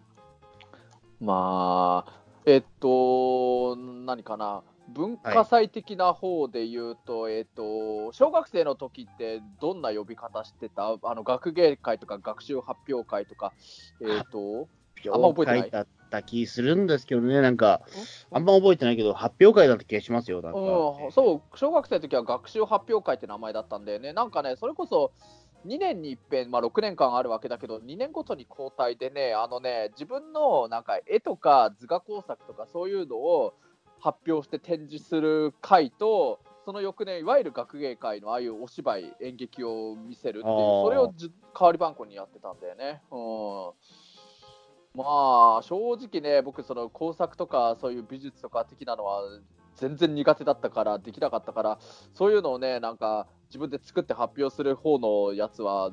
[1.23, 2.13] まあ、
[2.45, 4.61] えっと、何かな？
[4.89, 10.97] 文化祭的な方で言うと、はい、えっと、小学生の時ってどんな呼び方してた？
[11.01, 13.53] あの学芸会とか学習発表会とか、
[14.01, 14.67] えっと、
[15.13, 15.71] あんま覚えてない。
[15.71, 17.81] だった気するんですけどね、なんか、
[18.29, 20.59] あんま覚えてないけど、発表会だった気がしますよ、なんか。
[20.59, 24.11] うん、そう、小学生の時は学習発表会って名前だったんだよね。
[24.11, 25.11] なんかね、それこそ、
[25.65, 33.53] 2年に一遍、まあ、6年間あるわけだけど、2年ごとに交代でね、あのね自分のなんか絵とか図画工作とかそういうのを
[33.99, 41.31] 発表して展示する会と、その翌年、いわゆる学芸会のああいうお芝居、演劇を見せるっていう、それを代
[41.65, 43.01] わり番号にやってたんだよね。
[43.11, 43.73] うん
[44.95, 49.23] まあ正直ね、僕、その工作とかそういう美術とか的なのは
[49.75, 51.79] 全然苦手だったから、できなかったから、
[52.13, 55.91] そういうのをね、なんか自分で作って発表する方のやつは、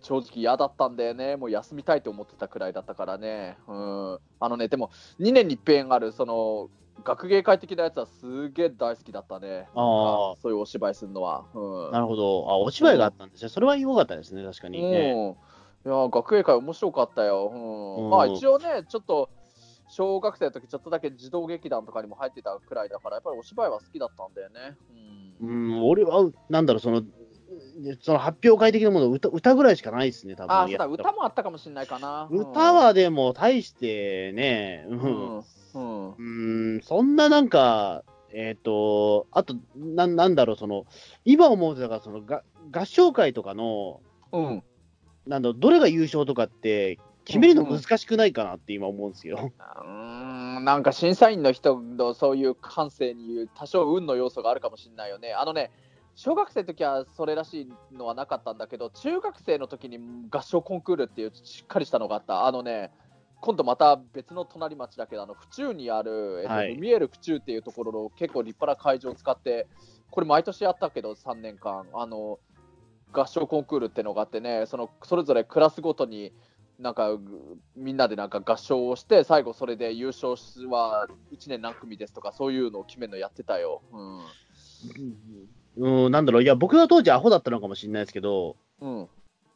[0.00, 6.70] 正直嫌だったんだよね、もう休みたいと思ってたくらいだったからね、うん、あのね、でも2年に一遍ある、その
[7.04, 11.44] 学芸会的なやつはすげえ大好きだったね、あそういうお芝居するのは。
[11.54, 12.46] うん、なるほど。
[12.48, 15.36] あ、お芝居があったんですね、それは良かったですね、確かに、ね、
[15.84, 19.30] うん、いや学芸会面白かったよ、うん、まあ一応ね、ちょっと
[19.88, 24.76] 小学生の時ちょっとだけ児童劇団とかにも入ってたくらいだから、やっぱりお芝居は好きだったんだよね。
[25.40, 27.02] うん、うん俺は、なんだろう、その、
[28.00, 30.54] その発表会的なもの歌、歌ぐらいしかないですね、多分。
[30.54, 32.28] あそうだ、歌もあったかもしれないかな。
[32.30, 40.84] 歌はでも、大してね、うん、うん、うん、そんななんか、えっ、ー、と、あとな、なんだろう、その、
[41.24, 44.00] 今思うと、だからそのが、合唱会とかの、
[44.32, 44.62] うん、
[45.26, 46.98] なんだどれが優勝とかって、
[47.28, 49.52] 決めるの難しくないかなって今思うんですよ。
[49.84, 55.34] うん、なんか審査員の人のそういう感性に多少運の要素があるかもしれないよね。
[55.34, 55.70] あのね、
[56.14, 59.98] 小学生の時はそれらしいのはなかったんだけど、中学生の時に
[60.30, 62.46] 合唱コンクールっていうしっかりしたのがあった。
[62.46, 62.90] あのね、
[63.42, 69.66] 今度また別の隣町だけど、あの府中にある、えっと、はい、見える府中っていうところの結構立派な会場を使って、
[70.10, 72.38] これ毎年やったけど、3年間、あの
[73.12, 76.32] 合唱コンクールっていうのがあってね、そのそれぞれクラスごとに
[76.78, 77.18] なんか
[77.76, 80.34] みんなでなんか合唱をして、最後それで優勝
[80.68, 83.82] は1年何組ですとか、そういうのを決めるのやってたよ。
[85.76, 89.08] うん、うん、なんだろう、いや、僕が当時アホだったのかもしれないですけど、うん、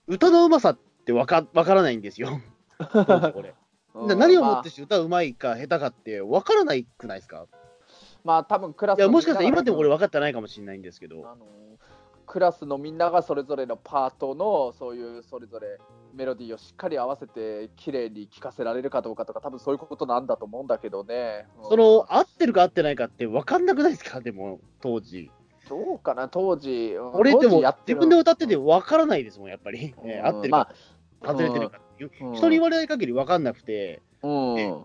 [0.09, 2.41] 歌のうまさってわかわからないんですよ。
[2.79, 3.55] これ。
[3.95, 7.47] 何をもってして歌うまいか下手かってわからないくないですか？
[8.25, 11.49] まあ多分クラスいやもしかしたら今でもこれ分かってないかもしれないんですけど、あのー、
[12.33, 15.79] クラスのみんながそれぞれのパートのそういうそれぞれ
[16.15, 24.23] メロディーをしっかり合わせて綺麗に聴かせられるかどうかとか多分そういうことなんだと思うんだけどね、その合ってるか合ってないかって分かんなくないですか？
[24.23, 25.31] でも当時
[25.69, 30.69] どうかな当時俺でも自分で歌ってて分からないですもんやっぱり、うん、合ってるか、
[31.21, 32.05] まあ、外れてるか、う。
[32.31, 34.85] ん、人に言われない限り分かんなくて、うん、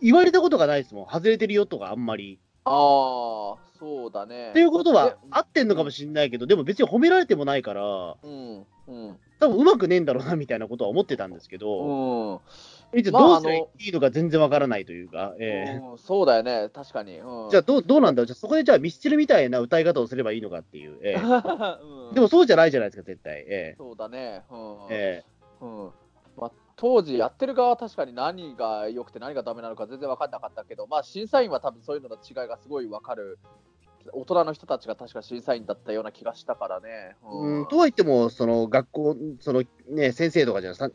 [0.00, 1.06] 言われたことがないですもん。
[1.08, 2.40] 外れてるよとかあんまり。
[2.64, 4.50] ああそうだね。
[4.50, 8.66] っていうことは合ってんのかもしれないけどでも別に褒められてもないからうん。
[8.88, 9.16] うん。
[9.38, 12.40] 多分うまくねえんだろうなみたいなことは思ってたんですけど、
[12.92, 17.18] うん、どうすればいいのか全然わからないというか、えー、うん、そうだよね、確かに。
[17.18, 23.44] うん、じゃあどう、どうなんだろう、じゃそこでじゃあミスチルみたいな歌い方をすればいいのかっていう、えーでもそうじゃないじゃないですか、絶対。
[23.46, 24.42] えー、そうだね。
[24.50, 24.58] うん。
[24.90, 25.90] えーうん。
[26.36, 33.38] まあ、当時やってる側は確かに何が良くて何がダメなのか全然分かんなかったけど、まあ、審査員は多分そういうのの違いがすごい分かる
[34.12, 37.16] 大人の人たちが確か審査員だったような気がしたからね。
[37.24, 40.92] うん、とはいっても、その学校、そのね、先生とかじゃない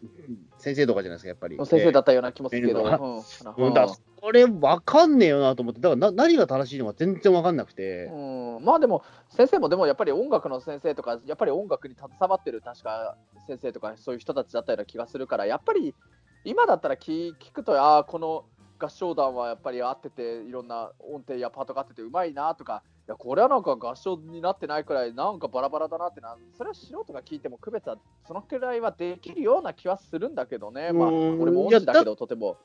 [0.58, 1.58] 先生とかじゃないですか、やっぱり。
[1.65, 2.84] 先生だったような気もするけど。
[2.84, 3.88] うん、だ
[4.21, 8.06] これ、分かんねえよなと思って、だからな何が正しいのか全然分かんなくて。
[8.06, 15.95] うん、まあでも、先生もでもやっぱり音楽の先生とか、やっぱり音楽に携わってる確か先生とか、そういう人たちだったような気がするから、やっぱり
[16.43, 18.45] 今だったら聞聞くと、ああ、この
[18.80, 27.97] 合唱団はやっぱり合ってて、いろんな音程やパートが合っててうまいなとか、や、これはなんか合唱になってないくらい、なんかバラバラだなってな、それは素人が聞いても区別は、
[28.28, 32.58] そのくらいはできるような気はするんだけどね、まあ、俺も音痴だけど、とても。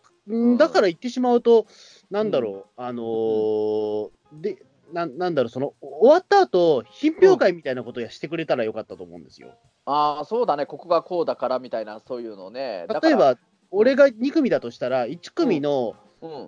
[0.58, 1.66] だから言ってしまうと、
[2.10, 9.48] なんだろう、うん、あのー、で、ななんだろう、その終わった後品評会みたいなことをしてくれたらよかったと思うんですよ。
[9.48, 9.54] うん、
[9.86, 12.86] ああ、そうだね、ここがこうだからみたいな、そういうのね。
[13.02, 13.36] 例えば、
[13.70, 15.94] 俺が2組だとしたら、1組の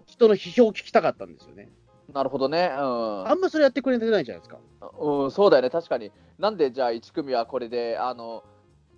[0.07, 1.69] 人の批評を聞きたかったんですよね。
[2.13, 4.59] なるほどね、うん、あんまそれやってくれてないじゃないですか。
[4.99, 6.11] うん、そうだよね、確かに。
[6.39, 8.45] なんでじゃあ1組はこれで、あの、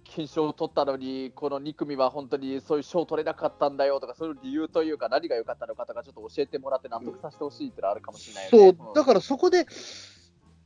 [0.04, 9.66] 金賞を取ったのに、この2組は本当にそういう賞を取れなかったんだよとか、そういう理由というか、何が良かったのかとか、ちょっと教えてもらって納得させてほしいってのはあるかもしれない、ね、そう、だからそこで、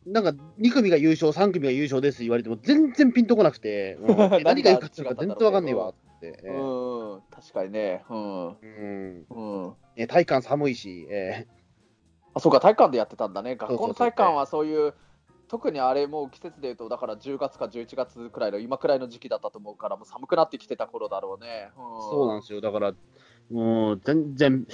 [0.06, 6.42] なんか2組が優勝、3組が優勝です言われても、全然ピンとこなくて、 うん、何が良かったのか全然わかんねえわって。
[6.44, 8.04] うんうん、確かにね。
[8.08, 8.48] うん。
[8.48, 9.26] うん。
[9.30, 9.74] うん。
[9.96, 11.53] ね、体感寒いし、えー、
[12.34, 13.56] あ、そうか、体育館でやってたんだね。
[13.56, 14.94] 学校の体育館はそういう、
[15.48, 21.70] 特にあれも季節でいうと、だから10月か11月くらいの、今くらいの時期だったと思うから、もう寒くなってきてた頃だろうね。
[21.76, 22.60] うん、そうなんですよ。
[22.60, 22.94] だから、
[23.50, 24.66] もう全然、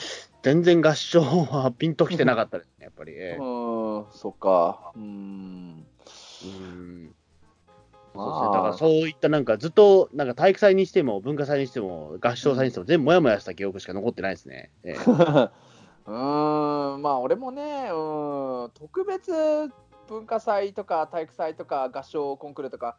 [0.42, 3.12] 全然合唱はピンときてなかったですね、 やっぱり。
[3.14, 4.92] えー、うん、そっか。
[4.96, 5.86] うん。
[6.44, 7.14] うん
[8.12, 14.72] そうですね、だからそういったなんかずっとなんか体育祭にしても文化祭にしても合唱祭にしても全部もやもやした記憶しか残ってないですね。
[14.82, 15.50] えー
[16.11, 19.32] うん、まあ俺もね、うん、特別
[20.08, 22.96] 文化祭とか体育祭とか合唱コンクールとか、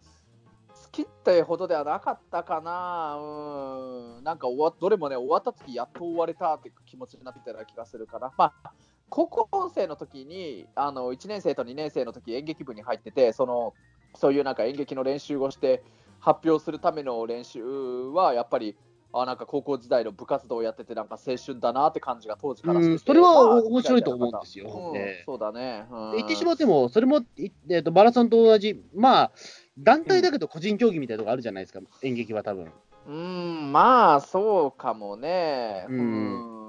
[0.70, 8.32] 好きってほどではなかったかな、うん、なんか終わどれもね、終わった時やっと終われたっていう気持ちになってたような気がするかな。
[8.38, 8.72] まあ
[9.10, 13.74] 高校生の時にあの1年生と2年生の時演劇部に入っててその
[14.16, 15.84] そういうなんか演劇の練習をして
[16.22, 18.78] 発表するための練習はやっぱり
[19.14, 24.70] あなんか高校時代の部活動をやってて、なんか青春だなって感じが当時からしてそれは面白いと思うんですよ。
[24.70, 25.86] うんね、そうだね。
[25.92, 29.32] うん、言ってしまっても、それも、えーと、マラソンと同じ、まあ、
[29.78, 32.72] 団体だけど個人競技みたいなとこあるじゃないですか、演劇は多分
[33.08, 35.86] うん、まあ、そうかもね。
[35.90, 36.62] うん、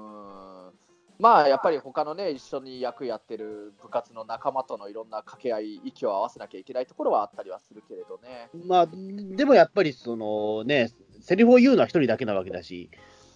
[1.19, 8.49] まあやっぱり他のね一緒に役やってる部活の仲間とのいろんな掛け合い息を合わせなきゃいけないところはあったりはするけれどね。
[8.65, 10.91] まあでもやっぱりそのね
[11.23, 12.89] セリフを言うのは一人だけなわけだし、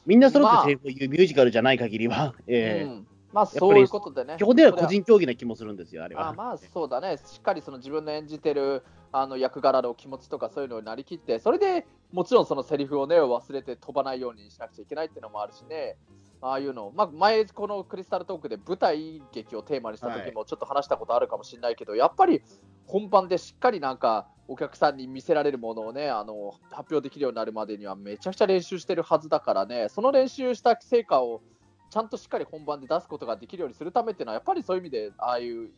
[0.06, 4.36] みんな揃ってセリフを言うミュージカルじゃない限りは、まあ、えー、うんまあそういうことでね。
[4.38, 6.30] 基本では個人競技な気もするんですよ、あれは。
[6.30, 15.98] あまあそうだね、しっかりその自分の演じてるあの役柄の気持ちとかそういうのになりきって、それでもちろんそのセリフをね忘れて飛ばないようにしなくちゃいけないっていうのもあるしね。
[16.42, 22.42] ああいうの、まあ、前、このクリスタルトークで舞台劇をテーマにした時もちょっと話したことあるかもしれないけど、はい、やっぱり
[22.86, 29.90] 本番でしっかりなんかお客さんに見せられるものをねあの発表できるようになるまでにはめちゃくちゃ練習してるはずだからね。
[29.90, 31.42] その練習した成果を
[31.90, 35.70] ちゃんとしっかり本番で出すことができるようにするためっていうのはやっぱりそういう意味でああいう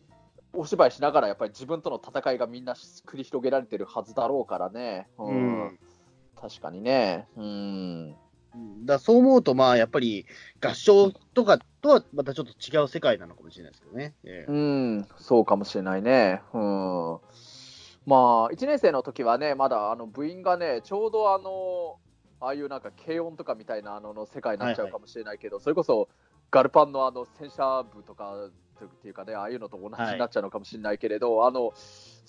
[0.53, 5.07] お芝居しながらやっぱり自分との戦いがみんな繰り広げられてるはずだろうからね。
[5.17, 5.79] うん、うん、
[6.39, 7.27] 確かにね。
[7.37, 8.15] うん
[8.85, 10.25] だそう思うと、まあ、やっぱり
[10.61, 14.13] 合唱とかとはまたちょっと違う世界なのかもしれないですけどね。
[14.23, 14.57] えー、う
[15.01, 16.41] ん、そうかもしれないね。
[16.53, 17.19] うん。
[18.05, 21.97] まあ、1年生の時はね、まだあの部員がね、ちょうどあの、
[22.41, 26.09] ああいうなんか軽音とかみたいなあのの世界になっちゃうかもしれないけど、はいはい、それこそ
[26.51, 31.73] ガルパンのあの戦車部とかっていうかね、ああいうのと同じになっちゃうのかもしれないけれど、はい、あの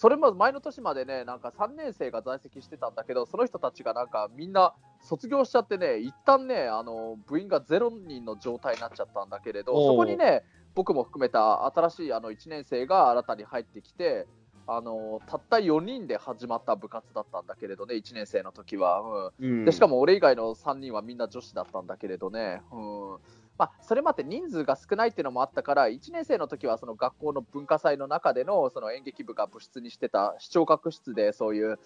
[0.01, 4.73] それも前の年までね、なんか3年生が在籍してたんだけど、その人たちがなんかみんな
[5.03, 10.43] 卒業しちゃってね、一旦ね、あの部員が0人の状態になっちゃったんだけれど、そこにね、
[10.75, 14.27] 僕も含めた新しいあの1年生が新たに入ってきて、
[14.67, 23.19] あのたった4人で始まった部活だったんだけれどね、1年生の時は、うん、でしかも俺以外の3人はみんな女子だったんだけれどね、うん、
[23.61, 31.79] まあ、それまで人数が少ないっていうのもあったから、1年生の時はその学校の文化祭の中でのその演劇部が部室にしてた視聴覚室で、そういう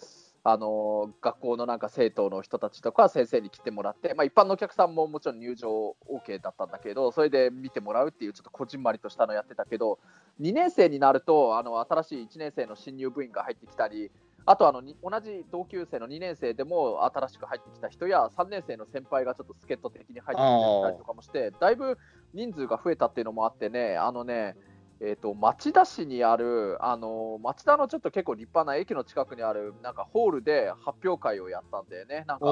[0.44, 9.98] あの学校のなんか生徒の人たちとか先生に来てもらって、まあ、一般のお客さんももちろん入場 OK だったんだけど、それで見てもらうっていう、ちょっとこじんまりとしたのやってたけど、
[10.40, 14.12] 2年生になると、あの新しい1年生の新入部員が入ってきたり、
[14.46, 21.96] あとあの同じ同級生の2年生でも新しく入ってきた人や3年生の先輩がちょっと助っ人的に入ってきたりとかもして、だいぶ
[22.34, 24.56] 人数が増えたっていうのもあってね、あのね、
[25.00, 32.24] えーと、町田市にある、あの町田のちょっと結構立派な駅の近くにあるなんかホールで発表会をやったんだよね。
[32.26, 32.46] なんか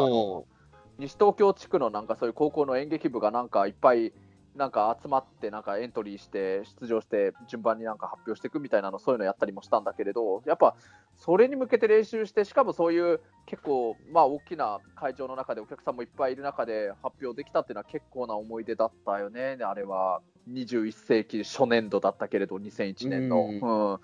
[0.99, 4.12] 西東京地区のなんかそういう高校の演劇部がなんかいっぱい
[4.57, 10.76] なんか集まってなんかエントリーして出場して順番になんか発表していくみたいなのそういうのやったりもしたんだけれどやっぱ
[11.16, 19.57] それに向けて練習してしかもそういう結構まあ大きな会場の中でお客さんもいっぱいいる中で発表できたっていうのは結構な思い出だったよね。
[19.62, 24.00] あれは21世紀初年度だったけれど2001年の、うん、うん、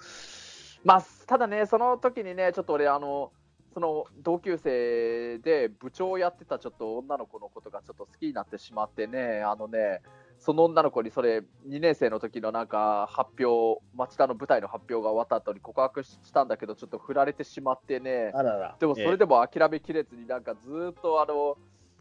[0.85, 3.33] まあただねその時にねちょっと俺あの
[3.75, 10.01] その同級生で部長をやってたちょっと女の子のことがちょっと好きになってしまってねあのね
[10.39, 18.33] その女の子にそれ2年生の時のなんか発表町田の舞台の発表が終わった後に告白したんだけどちょっと振られてしまってね。
[18.79, 21.57] でもそれでも諦めきれずになんかずっとあの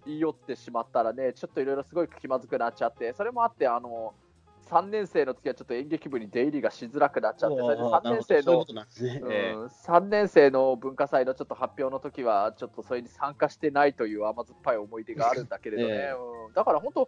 [0.05, 4.13] 言い寄ってしまったらねちょっといろいろすごい気まずくなっちゃってそれもあってあの
[4.69, 9.53] 3年生の時はちょっと演劇部に出入りがしづらくなっちゃって、それで3年生の、ね。
[9.55, 16.09] うん、3年生の文化祭のちょっと発表の時は、ちょっとそれに参加してないという甘酸っぱい思い出があるんだけれどね、
[16.53, 17.07] だから本当、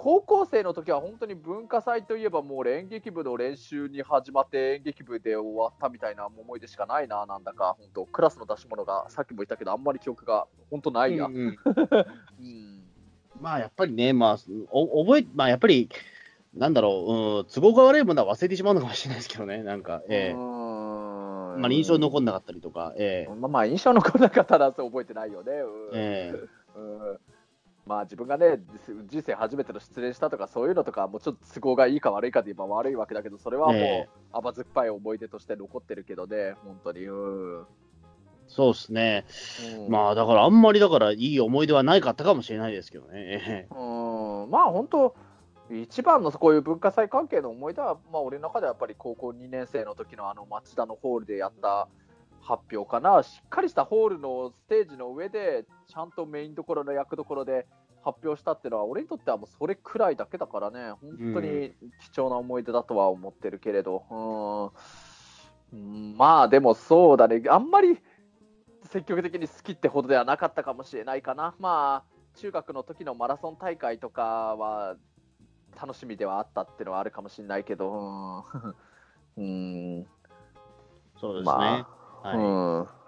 [0.00, 7.74] 高校生の時は本当に文化祭といえばもう演劇部の練習に始まって演劇部で終わったみたいな思い出しかないな、なんだか。
[7.76, 11.26] 本当クラスの出し物がさっきも言ったけどあんまり記憶が本当ないや。
[11.26, 11.46] うん、うん。
[11.46, 12.82] うん。
[13.40, 14.38] まあやっぱりね、まあ、
[14.70, 15.90] お覚え、まあやっぱり、
[16.54, 20.34] なんだろう、うん、都合が悪いものは忘れてしまうのかもしれないですけどね、なんか、ええ。
[20.34, 23.34] まあ、印象に残んなかったりとか、ええ。
[23.34, 25.52] まあ、まあ、印象残んなかったら覚えてないよね。
[25.52, 26.48] うん、ええ。
[26.76, 27.37] うん
[27.88, 28.60] まあ自分がね、
[29.06, 37.04] 人生初めての失恋したとか、そういうのとか、もうちょっと都合がいいか悪いかで言えば悪いわけだけど、それはもう甘酸っぱい思い出として残ってるけどね、本当に。
[37.06, 37.12] う
[37.62, 37.66] ん。
[38.46, 39.26] そうですね、
[39.86, 43.68] うん、まあだからあんまりだからいい思い出はないかったかもしれないですけどね。
[43.70, 44.50] うん。
[44.50, 45.14] まあ本当、
[45.70, 51.88] 一番のこういう文化祭関係の思い出は、まあ、俺の中ではやっぱり高校2年生の時のあの町田のホールでやった
[52.48, 57.66] 発表かな、しっかりしたホールのステージの上で、ちゃんとメインどころの役どころで
[58.02, 61.74] 発表したっていうのは、俺にとってはもうそれくらいだけだからね、本当に
[62.10, 64.72] 貴重な思い出だとは思ってるけれど、
[65.70, 68.00] うん、まあでもそうだね、あんまり
[68.84, 71.54] 積極的に好きってほどではなかったかもしれないかな。
[71.58, 74.96] まあ中学の時のマラソン大会とかは
[75.78, 78.46] 楽しみではあったっていうのはあるかもしれないけど、
[79.36, 80.06] うん、
[81.20, 81.44] そうですね。
[81.44, 82.42] まあはい、うん、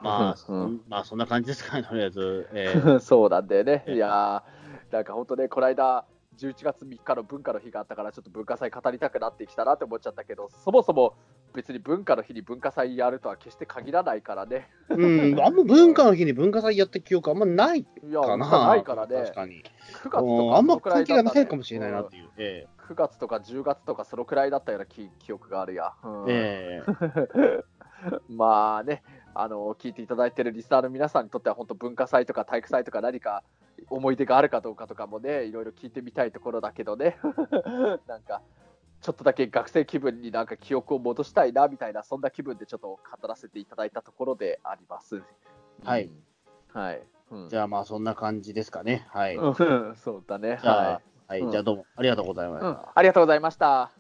[0.02, 2.48] まあ、うん、まあ、そんな感じですかね、とりあえず。
[2.52, 3.84] えー、 そうなんだよね。
[3.88, 4.42] いや
[4.90, 6.04] なんか本当ね、この間、
[6.38, 11.14] 11月3日の文化の日があったから、ちょっと文化祭語りたくなってきたなって思っちゃったけど、そもそも
[11.54, 14.68] 別に文化の日に文化祭やるとは決して限らないからね。
[14.88, 18.08] うん、あんま文化の日に文化祭やった記憶あんまないかな。
[18.08, 19.16] いや、ないからね。
[19.16, 19.62] 確かに。
[20.02, 22.30] 9月とか、あんま関係がないかもしれないなっていう。
[22.38, 25.92] えー、9月とか10月とか、そのくらいだったような記記憶があるや。
[26.02, 27.64] うん、えー
[28.28, 29.03] まあね、
[29.34, 33.42] あの聞いていただいているリスナーの皆さんにとっては、本当、文化祭とか体育祭とか、何か
[33.88, 37.18] 思い出があるかどうかとかもね、いろいろ聞いてみたいところだけどね、
[38.07, 38.42] なんか、
[39.01, 45.22] ちょっとだけ学生気分になんか記憶を戻したいなみたいな、そんな気分でちょっと語らせていただいたところであります。
[45.84, 46.05] はい。
[46.05, 47.03] うん、はい。
[47.30, 49.07] うん、じゃあまあそんな感じですかね。
[49.11, 49.38] はい。
[49.96, 50.57] そうだね。
[50.57, 51.11] はい。
[51.42, 52.92] はい、じゃあどうもありがとうございました。
[52.92, 53.92] ありがとうございました。